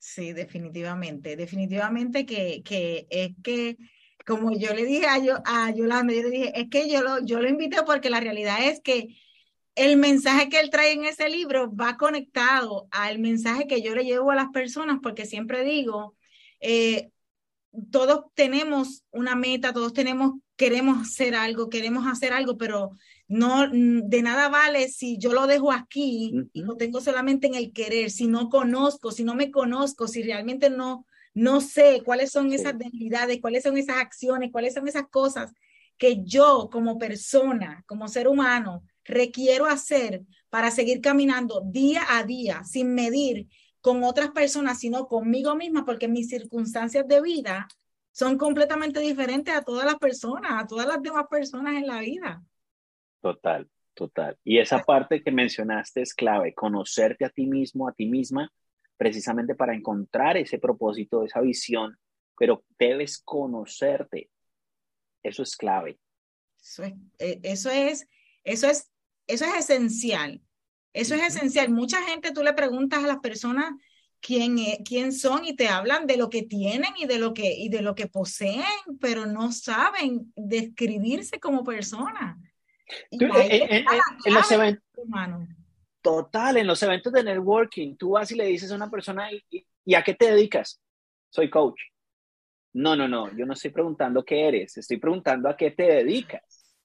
Sí, 0.00 0.32
definitivamente, 0.32 1.36
definitivamente 1.36 2.24
que, 2.24 2.62
que 2.64 3.06
es 3.10 3.32
que, 3.42 3.76
como 4.30 4.56
yo 4.56 4.72
le 4.72 4.84
dije 4.84 5.06
a, 5.06 5.18
yo, 5.18 5.38
a 5.44 5.72
Yolanda, 5.72 6.14
yo 6.14 6.22
le 6.22 6.30
dije, 6.30 6.60
es 6.60 6.70
que 6.70 6.88
yo 6.88 7.02
lo, 7.02 7.18
yo 7.24 7.40
lo 7.40 7.48
invité 7.48 7.78
porque 7.84 8.10
la 8.10 8.20
realidad 8.20 8.58
es 8.64 8.80
que 8.80 9.16
el 9.74 9.96
mensaje 9.96 10.48
que 10.48 10.60
él 10.60 10.70
trae 10.70 10.92
en 10.92 11.04
ese 11.04 11.28
libro 11.28 11.74
va 11.74 11.96
conectado 11.96 12.86
al 12.92 13.18
mensaje 13.18 13.66
que 13.66 13.82
yo 13.82 13.94
le 13.94 14.04
llevo 14.04 14.30
a 14.30 14.36
las 14.36 14.50
personas, 14.50 15.00
porque 15.02 15.26
siempre 15.26 15.64
digo, 15.64 16.14
eh, 16.60 17.10
todos 17.90 18.26
tenemos 18.34 19.04
una 19.10 19.34
meta, 19.34 19.72
todos 19.72 19.92
tenemos, 19.92 20.34
queremos 20.54 21.08
hacer 21.08 21.34
algo, 21.34 21.68
queremos 21.68 22.06
hacer 22.06 22.32
algo, 22.32 22.56
pero 22.56 22.90
no, 23.26 23.68
de 23.68 24.22
nada 24.22 24.48
vale 24.48 24.88
si 24.88 25.18
yo 25.18 25.32
lo 25.32 25.48
dejo 25.48 25.72
aquí 25.72 26.48
y 26.52 26.62
lo 26.62 26.76
tengo 26.76 27.00
solamente 27.00 27.48
en 27.48 27.56
el 27.56 27.72
querer, 27.72 28.10
si 28.10 28.28
no 28.28 28.48
conozco, 28.48 29.10
si 29.10 29.24
no 29.24 29.34
me 29.34 29.50
conozco, 29.50 30.06
si 30.06 30.22
realmente 30.22 30.70
no, 30.70 31.04
no 31.34 31.60
sé 31.60 32.02
cuáles 32.04 32.32
son 32.32 32.52
esas 32.52 32.76
debilidades, 32.76 33.40
cuáles 33.40 33.62
son 33.62 33.76
esas 33.76 33.98
acciones, 33.98 34.50
cuáles 34.50 34.74
son 34.74 34.88
esas 34.88 35.08
cosas 35.08 35.52
que 35.96 36.22
yo 36.24 36.68
como 36.72 36.98
persona, 36.98 37.84
como 37.86 38.08
ser 38.08 38.26
humano, 38.26 38.82
requiero 39.04 39.66
hacer 39.66 40.22
para 40.48 40.70
seguir 40.70 41.00
caminando 41.00 41.62
día 41.64 42.02
a 42.08 42.24
día 42.24 42.64
sin 42.64 42.94
medir 42.94 43.48
con 43.80 44.02
otras 44.04 44.30
personas, 44.30 44.78
sino 44.78 45.06
conmigo 45.06 45.54
misma, 45.54 45.84
porque 45.84 46.08
mis 46.08 46.28
circunstancias 46.28 47.06
de 47.06 47.20
vida 47.20 47.68
son 48.12 48.36
completamente 48.36 49.00
diferentes 49.00 49.54
a 49.54 49.62
todas 49.62 49.84
las 49.84 49.96
personas, 49.96 50.52
a 50.62 50.66
todas 50.66 50.86
las 50.86 51.02
demás 51.02 51.24
personas 51.30 51.76
en 51.76 51.86
la 51.86 52.00
vida. 52.00 52.42
Total, 53.20 53.68
total. 53.94 54.38
Y 54.44 54.58
esa 54.58 54.80
parte 54.80 55.22
que 55.22 55.30
mencionaste 55.30 56.02
es 56.02 56.14
clave, 56.14 56.54
conocerte 56.54 57.24
a 57.24 57.30
ti 57.30 57.46
mismo, 57.46 57.88
a 57.88 57.92
ti 57.92 58.06
misma, 58.06 58.52
precisamente 59.00 59.54
para 59.54 59.74
encontrar 59.74 60.36
ese 60.36 60.58
propósito, 60.58 61.24
esa 61.24 61.40
visión, 61.40 61.98
pero 62.36 62.66
debes 62.78 63.22
conocerte. 63.24 64.28
Eso 65.22 65.42
es 65.42 65.56
clave. 65.56 65.98
Eso 66.60 66.82
es, 66.84 66.92
eh, 67.18 67.40
eso 67.42 67.70
es, 67.70 68.06
eso 68.44 68.68
es, 68.68 68.90
eso 69.26 69.46
es 69.46 69.54
esencial. 69.54 70.42
Eso 70.92 71.14
es 71.14 71.34
esencial. 71.34 71.70
Mucha 71.70 72.02
gente 72.02 72.30
tú 72.32 72.42
le 72.42 72.52
preguntas 72.52 73.02
a 73.02 73.06
las 73.06 73.20
personas 73.20 73.72
quién, 74.20 74.58
quién 74.84 75.12
son 75.14 75.46
y 75.46 75.56
te 75.56 75.68
hablan 75.68 76.06
de 76.06 76.18
lo 76.18 76.28
que 76.28 76.42
tienen 76.42 76.92
y 76.98 77.06
de 77.06 77.18
lo 77.18 77.32
que, 77.32 77.54
y 77.54 77.70
de 77.70 77.80
lo 77.80 77.94
que 77.94 78.06
poseen, 78.06 78.66
pero 79.00 79.24
no 79.24 79.50
saben 79.50 80.30
describirse 80.36 81.40
como 81.40 81.64
persona 81.64 82.38
en, 83.10 83.28
los 84.26 84.52
eventos, 84.52 84.84
total, 86.02 86.56
en 86.56 86.66
los 86.66 86.82
eventos 86.82 87.12
de 87.12 87.24
networking, 87.24 87.96
tú 87.96 88.10
vas 88.10 88.30
y 88.30 88.36
le 88.36 88.46
dices 88.46 88.70
a 88.72 88.76
una 88.76 88.90
persona, 88.90 89.28
¿y, 89.50 89.94
a 89.94 90.02
qué 90.02 90.14
te 90.14 90.30
dedicas? 90.30 90.80
Soy 91.30 91.50
coach. 91.50 91.80
No, 92.72 92.94
no, 92.94 93.08
no, 93.08 93.34
yo 93.36 93.46
no 93.46 93.54
estoy 93.54 93.70
preguntando 93.70 94.24
qué 94.24 94.46
eres, 94.46 94.76
estoy 94.76 94.98
preguntando 94.98 95.48
a 95.48 95.56
qué 95.56 95.72
te 95.72 95.82
dedicas. 95.82 96.76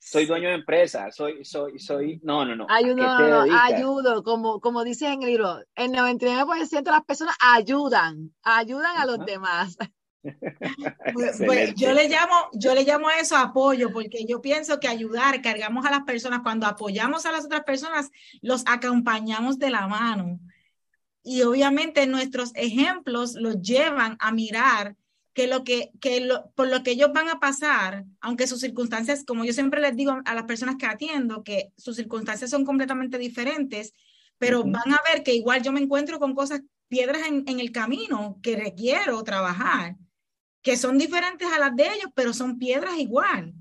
Soy 0.00 0.24
dueño 0.24 0.48
de 0.48 0.54
empresa, 0.54 1.10
soy, 1.10 1.44
soy, 1.44 1.78
soy, 1.78 2.20
no, 2.22 2.44
no, 2.44 2.56
no. 2.56 2.66
Ayudo, 2.70 3.44
ayudo, 3.50 4.22
como, 4.22 4.60
como 4.60 4.84
dice 4.84 5.12
en 5.12 5.22
el 5.22 5.28
libro, 5.28 5.58
el 5.74 5.90
99% 5.90 6.82
de 6.82 6.90
las 6.90 7.04
personas 7.04 7.36
ayudan, 7.40 8.34
ayudan 8.42 8.96
a 8.96 9.04
los 9.04 9.18
demás. 9.26 9.76
Pues, 10.22 11.38
pues, 11.44 11.74
yo 11.74 11.92
le 11.92 12.08
llamo, 12.08 12.34
yo 12.52 12.74
le 12.74 12.84
llamo 12.84 13.08
a 13.08 13.18
eso 13.20 13.36
apoyo, 13.36 13.92
porque 13.92 14.24
yo 14.26 14.40
pienso 14.40 14.80
que 14.80 14.88
ayudar, 14.88 15.40
cargamos 15.42 15.86
a 15.86 15.90
las 15.90 16.02
personas, 16.02 16.40
cuando 16.42 16.66
apoyamos 16.66 17.26
a 17.26 17.32
las 17.32 17.44
otras 17.44 17.64
personas, 17.64 18.10
los 18.42 18.62
acompañamos 18.66 19.58
de 19.58 19.70
la 19.70 19.86
mano. 19.86 20.40
Y 21.22 21.42
obviamente 21.42 22.06
nuestros 22.06 22.52
ejemplos 22.54 23.34
los 23.34 23.60
llevan 23.60 24.16
a 24.20 24.32
mirar 24.32 24.96
que 25.34 25.46
lo 25.46 25.62
que, 25.62 25.90
que 26.00 26.20
lo, 26.20 26.50
por 26.52 26.68
lo 26.68 26.82
que 26.82 26.92
ellos 26.92 27.12
van 27.12 27.28
a 27.28 27.38
pasar, 27.38 28.04
aunque 28.20 28.46
sus 28.46 28.60
circunstancias, 28.60 29.24
como 29.24 29.44
yo 29.44 29.52
siempre 29.52 29.80
les 29.80 29.94
digo 29.94 30.20
a 30.24 30.34
las 30.34 30.44
personas 30.44 30.76
que 30.76 30.86
atiendo, 30.86 31.44
que 31.44 31.72
sus 31.76 31.96
circunstancias 31.96 32.50
son 32.50 32.64
completamente 32.64 33.18
diferentes, 33.18 33.94
pero 34.38 34.64
van 34.64 34.92
a 34.92 35.00
ver 35.12 35.22
que 35.22 35.34
igual 35.34 35.62
yo 35.62 35.70
me 35.70 35.80
encuentro 35.80 36.18
con 36.18 36.34
cosas, 36.34 36.62
piedras 36.88 37.26
en, 37.26 37.44
en 37.46 37.60
el 37.60 37.70
camino 37.70 38.38
que 38.42 38.56
requiero 38.56 39.22
trabajar 39.22 39.96
que 40.68 40.76
son 40.76 40.98
diferentes 40.98 41.48
a 41.50 41.58
las 41.58 41.74
de 41.74 41.84
ellos, 41.84 42.10
pero 42.14 42.34
son 42.34 42.58
piedras 42.58 42.98
igual. 42.98 43.54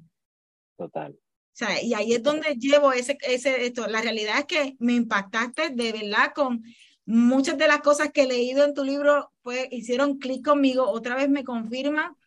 Total. 0.75 1.13
O 1.13 1.53
sea, 1.53 1.81
y 1.81 1.93
ahí 1.93 2.11
es 2.11 2.21
donde 2.21 2.55
llevo 2.55 2.91
ese, 2.91 3.17
ese, 3.21 3.65
esto. 3.65 3.87
La 3.87 4.01
realidad 4.01 4.39
es 4.39 4.45
que 4.45 4.75
me 4.79 4.91
impactaste 4.91 5.69
de 5.69 5.93
verdad 5.93 6.33
con 6.35 6.63
muchas 7.05 7.57
de 7.57 7.65
las 7.69 7.79
cosas 7.79 8.11
que 8.11 8.23
he 8.23 8.27
leído 8.27 8.65
en 8.65 8.73
tu 8.73 8.83
libro, 8.83 9.31
pues 9.41 9.69
hicieron 9.71 10.17
clic 10.17 10.43
conmigo, 10.43 10.83
otra 10.83 11.15
vez 11.15 11.29
me 11.29 11.45
confirman. 11.45 12.17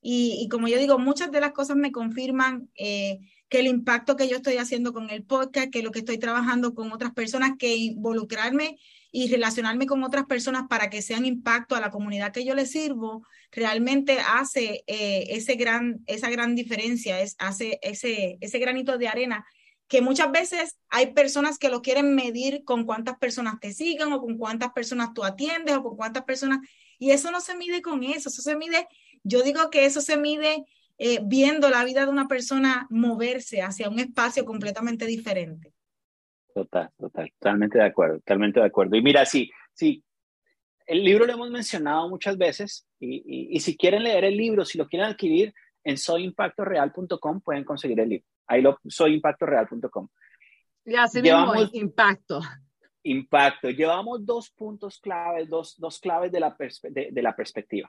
Y, 0.00 0.38
y, 0.40 0.48
como 0.48 0.68
yo 0.68 0.78
digo, 0.78 1.00
muchas 1.00 1.32
de 1.32 1.40
las 1.40 1.50
cosas 1.50 1.76
me 1.76 1.90
confirman 1.90 2.70
eh, 2.76 3.18
que 3.48 3.58
el 3.58 3.66
impacto 3.66 4.14
que 4.14 4.28
yo 4.28 4.36
estoy 4.36 4.58
haciendo 4.58 4.92
con 4.92 5.10
el 5.10 5.24
podcast, 5.24 5.70
que 5.72 5.82
lo 5.82 5.90
que 5.90 5.98
estoy 5.98 6.18
trabajando 6.18 6.76
con 6.76 6.92
otras 6.92 7.12
personas, 7.12 7.56
que 7.58 7.74
involucrarme 7.74 8.78
y 9.10 9.30
relacionarme 9.30 9.86
con 9.86 10.02
otras 10.04 10.26
personas 10.26 10.64
para 10.68 10.90
que 10.90 11.02
sean 11.02 11.24
impacto 11.24 11.74
a 11.74 11.80
la 11.80 11.90
comunidad 11.90 12.32
que 12.32 12.44
yo 12.44 12.54
les 12.54 12.70
sirvo, 12.70 13.26
realmente 13.50 14.18
hace 14.20 14.84
eh, 14.86 15.26
ese 15.30 15.54
gran, 15.54 16.00
esa 16.06 16.28
gran 16.30 16.54
diferencia, 16.54 17.20
es, 17.20 17.34
hace 17.38 17.78
ese, 17.82 18.38
ese 18.40 18.58
granito 18.58 18.98
de 18.98 19.08
arena 19.08 19.46
que 19.88 20.02
muchas 20.02 20.30
veces 20.30 20.76
hay 20.90 21.14
personas 21.14 21.58
que 21.58 21.70
lo 21.70 21.80
quieren 21.80 22.14
medir 22.14 22.62
con 22.64 22.84
cuántas 22.84 23.16
personas 23.16 23.58
te 23.58 23.72
sigan 23.72 24.12
o 24.12 24.20
con 24.20 24.36
cuántas 24.36 24.72
personas 24.72 25.14
tú 25.14 25.24
atiendes 25.24 25.76
o 25.76 25.82
con 25.82 25.96
cuántas 25.96 26.24
personas, 26.24 26.60
y 26.98 27.10
eso 27.10 27.30
no 27.30 27.40
se 27.40 27.56
mide 27.56 27.80
con 27.80 28.04
eso, 28.04 28.28
eso 28.28 28.42
se 28.42 28.54
mide, 28.54 28.86
yo 29.22 29.42
digo 29.42 29.70
que 29.70 29.86
eso 29.86 30.02
se 30.02 30.18
mide 30.18 30.66
eh, 30.98 31.20
viendo 31.24 31.70
la 31.70 31.84
vida 31.84 32.04
de 32.04 32.10
una 32.10 32.28
persona 32.28 32.86
moverse 32.90 33.62
hacia 33.62 33.88
un 33.88 33.98
espacio 33.98 34.44
completamente 34.44 35.06
diferente. 35.06 35.72
Total, 36.58 36.90
total, 36.98 37.32
totalmente 37.38 37.78
de 37.78 37.84
acuerdo, 37.84 38.16
totalmente 38.16 38.58
de 38.58 38.66
acuerdo. 38.66 38.96
Y 38.96 39.02
mira, 39.02 39.24
sí, 39.24 39.48
sí, 39.72 40.02
el 40.86 41.04
libro 41.04 41.24
lo 41.24 41.32
hemos 41.34 41.50
mencionado 41.50 42.08
muchas 42.08 42.36
veces 42.36 42.84
y, 42.98 43.54
y, 43.54 43.60
si 43.60 43.76
quieren 43.76 44.02
leer 44.02 44.24
el 44.24 44.36
libro, 44.36 44.64
si 44.64 44.76
lo 44.76 44.88
quieren 44.88 45.08
adquirir 45.08 45.54
en 45.84 45.96
soyimpactoreal.com 45.96 47.40
pueden 47.42 47.62
conseguir 47.62 48.00
el 48.00 48.08
libro. 48.08 48.26
Ahí 48.48 48.60
lo 48.60 48.76
soyimpactoreal.com. 48.84 50.08
Y 50.84 50.96
así 50.96 51.22
Llevamos, 51.22 51.70
impacto. 51.74 52.40
Impacto. 53.04 53.70
Llevamos 53.70 54.26
dos 54.26 54.50
puntos 54.50 54.98
claves, 54.98 55.48
dos, 55.48 55.76
dos 55.78 56.00
claves 56.00 56.32
de 56.32 56.40
la, 56.40 56.56
de, 56.58 57.10
de 57.12 57.22
la 57.22 57.36
perspectiva. 57.36 57.88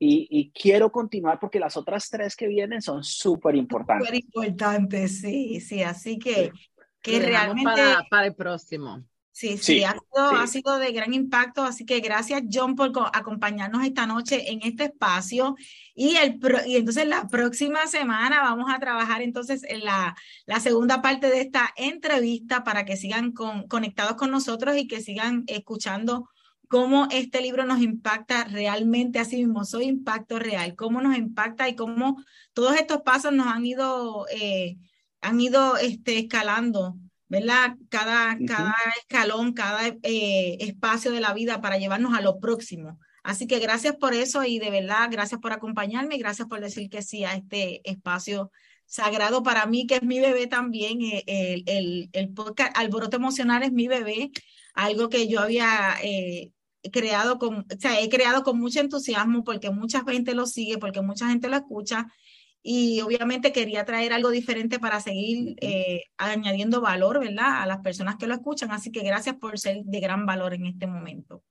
Y, 0.00 0.26
y, 0.30 0.50
quiero 0.50 0.90
continuar 0.90 1.38
porque 1.38 1.60
las 1.60 1.76
otras 1.76 2.10
tres 2.10 2.34
que 2.34 2.48
vienen 2.48 2.82
son 2.82 3.04
súper 3.04 3.54
importantes. 3.54 4.08
Súper 4.08 4.20
importantes, 4.20 5.20
sí, 5.20 5.60
sí. 5.60 5.84
Así 5.84 6.18
que 6.18 6.50
que 7.04 7.20
realmente... 7.20 7.70
Para, 7.70 8.02
para, 8.08 8.26
el 8.26 8.34
próximo. 8.34 9.04
Sí, 9.30 9.58
sí, 9.58 9.84
ha, 9.84 9.92
sido, 9.92 10.30
ha, 10.30 10.46
sido, 10.46 10.78
de 10.78 10.92
gran 10.92 11.12
impacto, 11.12 11.64
así 11.64 11.84
que 11.84 11.98
gracias 12.00 12.44
John 12.50 12.76
por 12.76 12.92
acompañarnos 13.12 13.84
esta 13.84 14.06
noche 14.06 14.52
en 14.52 14.60
este 14.62 14.84
espacio 14.84 15.56
y, 15.92 16.14
el 16.16 16.38
y 16.66 16.76
entonces 16.76 17.08
la 17.08 17.26
próxima 17.26 17.88
semana 17.88 18.42
vamos 18.42 18.72
a 18.72 18.78
trabajar 18.78 19.22
entonces 19.22 19.64
en 19.64 19.84
la, 19.84 20.16
la 20.46 20.60
segunda 20.60 21.02
parte 21.02 21.28
de 21.30 21.40
esta 21.40 21.74
entrevista 21.76 22.62
para 22.62 22.84
que 22.84 22.96
sigan 22.96 23.32
con, 23.32 23.66
conectados 23.66 24.14
con 24.14 24.30
nosotros 24.30 24.76
y 24.76 24.86
que 24.86 25.00
sigan 25.00 25.42
escuchando 25.48 26.30
cómo 26.68 27.08
este 27.10 27.42
libro 27.42 27.66
nos 27.66 27.82
impacta 27.82 28.44
realmente 28.44 29.18
así 29.18 29.36
mismo, 29.36 29.64
soy 29.64 29.86
impacto 29.86 30.38
real, 30.38 30.76
cómo 30.76 31.00
nos 31.02 31.18
impacta 31.18 31.68
y 31.68 31.74
cómo 31.74 32.24
todos 32.52 32.76
estos 32.76 33.02
pasos 33.02 33.32
nos 33.32 33.48
han 33.48 33.66
ido... 33.66 34.26
Eh, 34.30 34.78
han 35.24 35.40
ido 35.40 35.76
este, 35.78 36.18
escalando, 36.18 36.96
¿verdad? 37.28 37.76
Cada, 37.88 38.36
cada 38.46 38.74
escalón, 39.00 39.54
cada 39.54 39.88
eh, 40.02 40.56
espacio 40.60 41.10
de 41.12 41.20
la 41.20 41.32
vida 41.32 41.60
para 41.60 41.78
llevarnos 41.78 42.14
a 42.14 42.20
lo 42.20 42.38
próximo. 42.38 42.98
Así 43.22 43.46
que 43.46 43.58
gracias 43.58 43.96
por 43.96 44.12
eso 44.12 44.44
y 44.44 44.58
de 44.58 44.70
verdad, 44.70 45.08
gracias 45.10 45.40
por 45.40 45.52
acompañarme 45.52 46.16
y 46.16 46.18
gracias 46.18 46.46
por 46.46 46.60
decir 46.60 46.90
que 46.90 47.00
sí 47.00 47.24
a 47.24 47.34
este 47.34 47.80
espacio 47.90 48.50
sagrado 48.84 49.42
para 49.42 49.64
mí, 49.64 49.86
que 49.86 49.96
es 49.96 50.02
mi 50.02 50.20
bebé 50.20 50.46
también. 50.46 51.00
Eh, 51.00 51.24
el, 51.26 51.64
el, 51.66 52.10
el 52.12 52.28
podcast 52.34 52.76
Alboroto 52.76 53.16
Emocional 53.16 53.62
es 53.62 53.72
mi 53.72 53.88
bebé, 53.88 54.30
algo 54.74 55.08
que 55.08 55.26
yo 55.26 55.40
había 55.40 55.96
eh, 56.02 56.52
creado 56.92 57.38
con, 57.38 57.60
o 57.60 57.64
sea, 57.78 57.98
he 58.00 58.10
creado 58.10 58.42
con 58.42 58.58
mucho 58.58 58.80
entusiasmo 58.80 59.42
porque 59.42 59.70
mucha 59.70 60.04
gente 60.04 60.34
lo 60.34 60.44
sigue, 60.46 60.76
porque 60.76 61.00
mucha 61.00 61.28
gente 61.28 61.48
lo 61.48 61.56
escucha 61.56 62.06
y 62.66 63.02
obviamente 63.02 63.52
quería 63.52 63.84
traer 63.84 64.14
algo 64.14 64.30
diferente 64.30 64.78
para 64.78 64.98
seguir 64.98 65.54
eh, 65.60 66.04
añadiendo 66.16 66.80
valor, 66.80 67.20
¿verdad? 67.20 67.62
A 67.62 67.66
las 67.66 67.80
personas 67.80 68.16
que 68.16 68.26
lo 68.26 68.32
escuchan. 68.32 68.70
Así 68.70 68.90
que 68.90 69.02
gracias 69.02 69.36
por 69.36 69.58
ser 69.58 69.84
de 69.84 70.00
gran 70.00 70.24
valor 70.24 70.54
en 70.54 70.64
este 70.64 70.86
momento. 70.86 71.42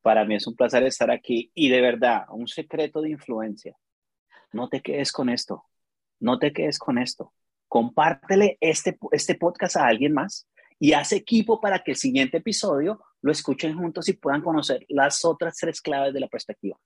Para 0.00 0.24
mí 0.24 0.36
es 0.36 0.46
un 0.46 0.56
placer 0.56 0.82
estar 0.84 1.10
aquí 1.10 1.52
y 1.54 1.68
de 1.68 1.82
verdad, 1.82 2.24
un 2.30 2.48
secreto 2.48 3.02
de 3.02 3.10
influencia. 3.10 3.76
No 4.50 4.70
te 4.70 4.80
quedes 4.80 5.12
con 5.12 5.28
esto. 5.28 5.66
No 6.20 6.38
te 6.38 6.54
quedes 6.54 6.78
con 6.78 6.96
esto. 6.96 7.34
Compártele 7.68 8.56
este, 8.62 8.96
este 9.12 9.34
podcast 9.34 9.76
a 9.76 9.86
alguien 9.86 10.14
más 10.14 10.48
y 10.78 10.94
haz 10.94 11.12
equipo 11.12 11.60
para 11.60 11.80
que 11.80 11.90
el 11.90 11.98
siguiente 11.98 12.38
episodio 12.38 12.98
lo 13.20 13.30
escuchen 13.30 13.76
juntos 13.76 14.08
y 14.08 14.14
puedan 14.14 14.40
conocer 14.40 14.86
las 14.88 15.22
otras 15.26 15.58
tres 15.58 15.82
claves 15.82 16.14
de 16.14 16.20
la 16.20 16.28
perspectiva. 16.28 16.78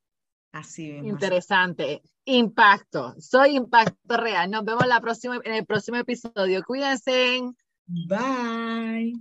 Así 0.53 0.91
Interesante. 0.91 2.03
Impacto. 2.25 3.15
Soy 3.19 3.57
Impacto 3.57 4.17
Real. 4.17 4.51
Nos 4.51 4.65
vemos 4.65 4.87
la 4.87 5.01
próxima, 5.01 5.41
en 5.45 5.55
el 5.55 5.67
próximo 5.67 5.99
episodio. 5.99 6.63
Cuídense. 6.65 7.41
Bye. 7.87 9.15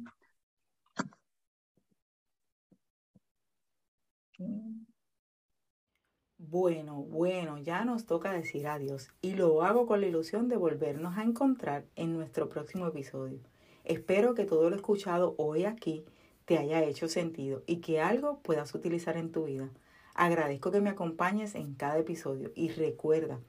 Bueno, 6.38 7.04
bueno, 7.04 7.58
ya 7.58 7.84
nos 7.84 8.06
toca 8.06 8.32
decir 8.32 8.68
adiós 8.68 9.10
y 9.22 9.34
lo 9.34 9.63
hago 9.63 9.88
con 9.88 10.02
la 10.02 10.08
ilusión 10.08 10.48
de 10.48 10.56
volvernos 10.56 11.18
a 11.18 11.24
encontrar 11.24 11.86
en 11.96 12.13
nuestro 12.13 12.48
próximo 12.48 12.88
episodio. 12.88 13.40
Espero 13.84 14.34
que 14.34 14.46
todo 14.46 14.70
lo 14.70 14.76
escuchado 14.76 15.34
hoy 15.38 15.66
aquí 15.66 16.06
te 16.46 16.58
haya 16.58 16.84
hecho 16.84 17.08
sentido 17.08 17.63
y 17.66 17.78
que 17.78 18.00
algo 18.02 18.40
puedas 18.44 18.74
utilizar 18.76 19.18
en 19.18 19.32
tu 19.32 19.46
vida. 19.46 19.70
Agradezco 20.18 20.72
que 20.72 20.82
me 20.82 20.90
acompañes 20.90 21.54
en 21.54 21.76
cada 21.76 22.00
episodio 22.00 22.52
y 22.56 22.70
recuerda 22.70 23.40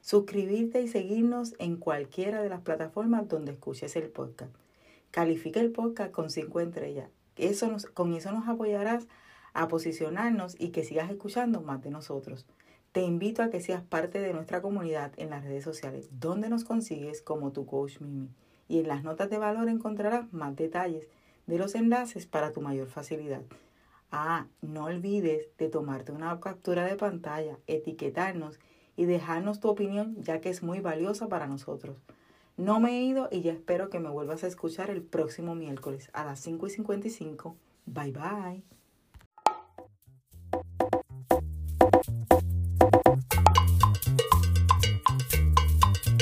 suscribirte 0.00 0.82
y 0.82 0.88
seguirnos 0.88 1.54
en 1.60 1.76
cualquiera 1.76 2.42
de 2.42 2.48
las 2.48 2.62
plataformas 2.62 3.28
donde 3.28 3.52
escuches 3.52 3.94
el 3.94 4.08
podcast. 4.08 4.50
Califica 5.12 5.60
el 5.60 5.70
podcast 5.70 6.10
con 6.10 6.30
5 6.30 6.60
estrellas. 6.60 7.10
Eso 7.36 7.68
nos, 7.68 7.86
con 7.86 8.12
eso 8.12 8.32
nos 8.32 8.48
apoyarás 8.48 9.06
a 9.54 9.68
posicionarnos 9.68 10.56
y 10.58 10.70
que 10.70 10.82
sigas 10.82 11.12
escuchando 11.12 11.60
más 11.60 11.80
de 11.82 11.90
nosotros. 11.90 12.44
Te 12.90 13.02
invito 13.02 13.40
a 13.44 13.50
que 13.50 13.60
seas 13.60 13.84
parte 13.84 14.18
de 14.18 14.32
nuestra 14.32 14.60
comunidad 14.60 15.12
en 15.18 15.30
las 15.30 15.44
redes 15.44 15.62
sociales, 15.62 16.08
donde 16.10 16.48
nos 16.48 16.64
consigues 16.64 17.22
como 17.22 17.52
tu 17.52 17.66
coach 17.66 18.00
Mimi. 18.00 18.30
Y 18.66 18.80
en 18.80 18.88
las 18.88 19.04
notas 19.04 19.30
de 19.30 19.38
valor 19.38 19.68
encontrarás 19.68 20.32
más 20.32 20.56
detalles 20.56 21.06
de 21.46 21.56
los 21.56 21.76
enlaces 21.76 22.26
para 22.26 22.50
tu 22.50 22.62
mayor 22.62 22.88
facilidad. 22.88 23.42
Ah, 24.10 24.46
no 24.62 24.84
olvides 24.84 25.48
de 25.58 25.68
tomarte 25.68 26.12
una 26.12 26.38
captura 26.40 26.84
de 26.84 26.96
pantalla, 26.96 27.58
etiquetarnos 27.66 28.58
y 28.96 29.04
dejarnos 29.04 29.60
tu 29.60 29.68
opinión 29.68 30.16
ya 30.22 30.40
que 30.40 30.48
es 30.48 30.62
muy 30.62 30.80
valiosa 30.80 31.28
para 31.28 31.46
nosotros. 31.46 31.96
No 32.56 32.80
me 32.80 32.98
he 32.98 33.02
ido 33.02 33.28
y 33.30 33.42
ya 33.42 33.52
espero 33.52 33.90
que 33.90 34.00
me 34.00 34.08
vuelvas 34.08 34.42
a 34.44 34.46
escuchar 34.46 34.90
el 34.90 35.02
próximo 35.02 35.54
miércoles 35.54 36.10
a 36.14 36.24
las 36.24 36.40
5 36.40 36.66
y 36.66 36.70
55. 36.70 37.56
Bye 37.84 38.12
bye. 38.12 38.75